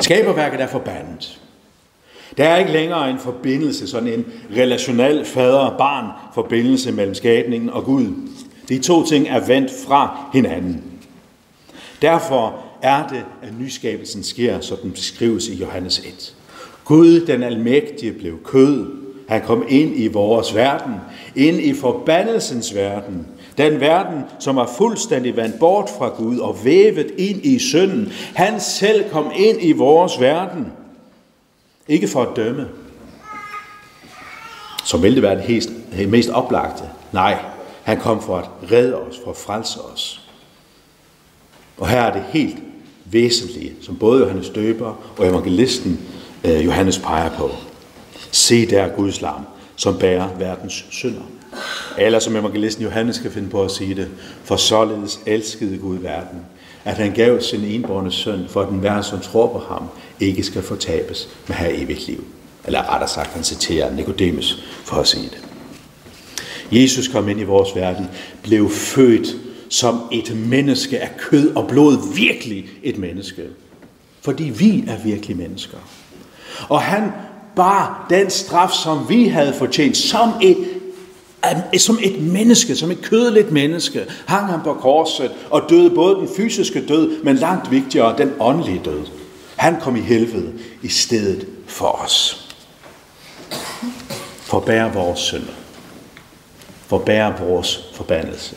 Skaberværket 0.00 0.60
er 0.60 0.66
forbandet. 0.66 1.40
Der 2.36 2.48
er 2.48 2.56
ikke 2.56 2.72
længere 2.72 3.10
en 3.10 3.18
forbindelse, 3.18 3.88
sådan 3.88 4.08
en 4.08 4.26
relationel 4.56 5.24
fader-barn 5.24 6.06
forbindelse 6.34 6.92
mellem 6.92 7.14
skabningen 7.14 7.70
og 7.70 7.84
Gud. 7.84 8.06
De 8.68 8.78
to 8.78 9.06
ting 9.06 9.28
er 9.28 9.46
vendt 9.46 9.70
fra 9.86 10.26
hinanden. 10.32 10.84
Derfor 12.02 12.69
er 12.82 13.08
det, 13.08 13.24
at 13.42 13.58
nyskabelsen 13.60 14.22
sker, 14.22 14.60
som 14.60 14.78
den 14.82 14.92
beskrives 14.92 15.48
i 15.48 15.54
Johannes 15.54 15.98
1. 15.98 16.34
Gud, 16.84 17.26
den 17.26 17.42
almægtige, 17.42 18.12
blev 18.12 18.42
kød. 18.44 18.86
Han 19.28 19.42
kom 19.42 19.64
ind 19.68 19.92
i 19.96 20.06
vores 20.06 20.54
verden, 20.54 20.94
ind 21.36 21.60
i 21.60 21.74
forbandelsens 21.74 22.74
verden. 22.74 23.26
Den 23.58 23.80
verden, 23.80 24.22
som 24.38 24.56
er 24.56 24.66
fuldstændig 24.78 25.36
vandt 25.36 25.58
bort 25.58 25.90
fra 25.98 26.08
Gud 26.08 26.38
og 26.38 26.64
vævet 26.64 27.10
ind 27.18 27.44
i 27.44 27.58
synden. 27.58 28.12
Han 28.34 28.60
selv 28.60 29.10
kom 29.10 29.30
ind 29.36 29.58
i 29.60 29.72
vores 29.72 30.20
verden. 30.20 30.72
Ikke 31.88 32.08
for 32.08 32.22
at 32.22 32.36
dømme, 32.36 32.68
som 34.84 35.02
ville 35.02 35.14
det 35.14 35.22
være 35.22 35.62
det 35.96 36.08
mest 36.08 36.30
oplagte. 36.30 36.82
Nej, 37.12 37.38
han 37.82 38.00
kom 38.00 38.22
for 38.22 38.36
at 38.36 38.48
redde 38.72 38.96
os, 38.96 39.20
for 39.24 39.30
at 39.30 39.36
frelse 39.36 39.80
os. 39.80 40.20
Og 41.78 41.88
her 41.88 42.00
er 42.00 42.12
det 42.12 42.24
helt 42.28 42.56
væsentlige, 43.10 43.72
som 43.80 43.96
både 43.96 44.20
Johannes 44.20 44.48
Døber 44.48 45.14
og 45.18 45.26
evangelisten 45.26 46.00
øh, 46.44 46.64
Johannes 46.64 46.98
peger 46.98 47.30
på. 47.30 47.50
Se 48.30 48.66
der 48.66 48.88
Guds 48.88 49.20
lam, 49.20 49.46
som 49.76 49.98
bærer 49.98 50.28
verdens 50.38 50.84
synder. 50.90 51.22
Eller 51.98 52.18
som 52.18 52.36
evangelisten 52.36 52.84
Johannes 52.84 53.16
skal 53.16 53.30
finde 53.30 53.48
på 53.48 53.62
at 53.62 53.70
sige 53.70 53.94
det, 53.94 54.08
for 54.44 54.56
således 54.56 55.20
elskede 55.26 55.78
Gud 55.78 55.98
verden, 55.98 56.38
at 56.84 56.94
han 56.96 57.12
gav 57.12 57.40
sin 57.40 57.64
enborne 57.64 58.12
søn, 58.12 58.44
for 58.48 58.62
at 58.62 58.68
den 58.68 58.78
hver, 58.78 59.02
som 59.02 59.20
tror 59.20 59.46
på 59.52 59.58
ham, 59.58 59.84
ikke 60.20 60.42
skal 60.42 60.62
fortabes, 60.62 61.28
med 61.48 61.56
have 61.56 61.82
evigt 61.82 62.06
liv. 62.06 62.24
Eller 62.64 62.92
rettere 62.92 63.08
sagt, 63.08 63.30
han 63.30 63.44
citerer 63.44 63.94
Nikodemus 63.94 64.62
for 64.84 64.96
at 64.96 65.06
sige 65.06 65.30
det. 65.30 65.40
Jesus 66.72 67.08
kom 67.08 67.28
ind 67.28 67.40
i 67.40 67.44
vores 67.44 67.76
verden, 67.76 68.08
blev 68.42 68.70
født 68.70 69.36
som 69.70 70.00
et 70.12 70.36
menneske 70.36 71.00
af 71.00 71.16
kød 71.18 71.56
og 71.56 71.68
blod, 71.68 72.14
virkelig 72.14 72.66
et 72.82 72.98
menneske. 72.98 73.42
Fordi 74.20 74.44
vi 74.44 74.84
er 74.88 74.98
virkelig 75.04 75.36
mennesker. 75.36 75.78
Og 76.68 76.80
han 76.80 77.12
bar 77.56 78.06
den 78.10 78.30
straf, 78.30 78.70
som 78.70 79.08
vi 79.08 79.28
havde 79.28 79.54
fortjent, 79.54 79.96
som 79.96 80.32
et, 80.42 80.56
som 81.80 81.98
et 82.02 82.22
menneske, 82.22 82.76
som 82.76 82.90
et 82.90 83.02
kødeligt 83.02 83.52
menneske, 83.52 84.06
hang 84.26 84.46
han 84.46 84.60
på 84.64 84.74
korset 84.74 85.30
og 85.50 85.62
døde 85.68 85.90
både 85.90 86.14
den 86.14 86.28
fysiske 86.36 86.86
død, 86.86 87.22
men 87.22 87.36
langt 87.36 87.70
vigtigere 87.70 88.18
den 88.18 88.32
åndelige 88.40 88.80
død. 88.84 89.06
Han 89.56 89.80
kom 89.80 89.96
i 89.96 90.00
helvede 90.00 90.52
i 90.82 90.88
stedet 90.88 91.46
for 91.66 91.86
os. 92.04 92.46
Forbær 94.40 94.88
vores 94.88 95.20
synder. 95.20 95.52
Forbær 96.86 97.44
vores 97.44 97.90
forbandelse. 97.94 98.56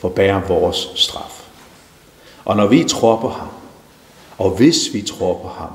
Forbær 0.00 0.40
vores 0.48 0.88
straf. 0.94 1.42
Og 2.44 2.56
når 2.56 2.66
vi 2.66 2.84
tror 2.84 3.20
på 3.20 3.28
ham, 3.28 3.48
og 4.38 4.50
hvis 4.50 4.76
vi 4.92 5.02
tror 5.02 5.38
på 5.42 5.48
ham, 5.48 5.70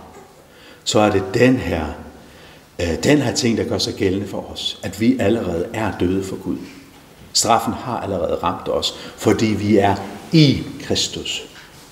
så 0.83 0.99
er 0.99 1.11
det 1.11 1.23
den 1.33 1.57
her, 1.57 1.85
øh, 2.81 3.03
den 3.03 3.17
her 3.17 3.33
ting, 3.33 3.57
der 3.57 3.63
gør 3.63 3.77
sig 3.77 3.93
gældende 3.93 4.27
for 4.27 4.51
os, 4.53 4.79
at 4.83 5.01
vi 5.01 5.17
allerede 5.19 5.67
er 5.73 5.91
døde 5.99 6.23
for 6.23 6.35
Gud. 6.35 6.57
Straffen 7.33 7.73
har 7.73 7.99
allerede 7.99 8.35
ramt 8.35 8.69
os, 8.69 8.95
fordi 9.17 9.45
vi 9.45 9.77
er 9.77 9.95
i 10.31 10.63
Kristus. 10.83 11.45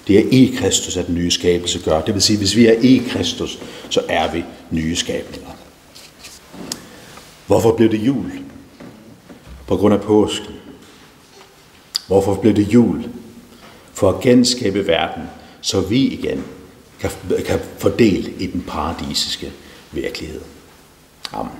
Det 0.08 0.20
er 0.20 0.24
i 0.32 0.56
Kristus, 0.58 0.98
at 0.98 1.08
den 1.08 1.16
nye 1.16 1.32
skabelse 1.32 1.80
gør. 1.86 2.02
Det 2.02 2.14
vil 2.14 2.22
sige, 2.22 2.38
hvis 2.38 2.56
vi 2.56 2.68
er 2.68 2.74
i 2.82 3.02
Kristus, 3.10 3.60
så 3.90 4.02
er 4.10 4.32
vi 4.32 4.44
nye 4.72 4.96
skabninger. 4.96 5.50
Hvorfor 7.48 7.76
blev 7.76 7.92
det 7.92 7.98
jul? 7.98 8.32
På 9.68 9.78
grund 9.78 9.94
af 9.94 10.02
påsken. 10.02 10.54
Hvorfor 12.14 12.36
blev 12.36 12.56
det 12.56 12.74
jul? 12.74 13.10
For 13.94 14.10
at 14.10 14.22
genskabe 14.22 14.88
verden, 14.88 15.24
så 15.62 15.82
vi 15.82 16.08
igen 16.08 16.44
kan, 17.00 17.12
kan 17.46 17.60
fordele 17.78 18.34
i 18.40 18.48
den 18.48 18.62
paradisiske 18.68 19.52
virkelighed. 19.92 20.42
Amen. 21.32 21.52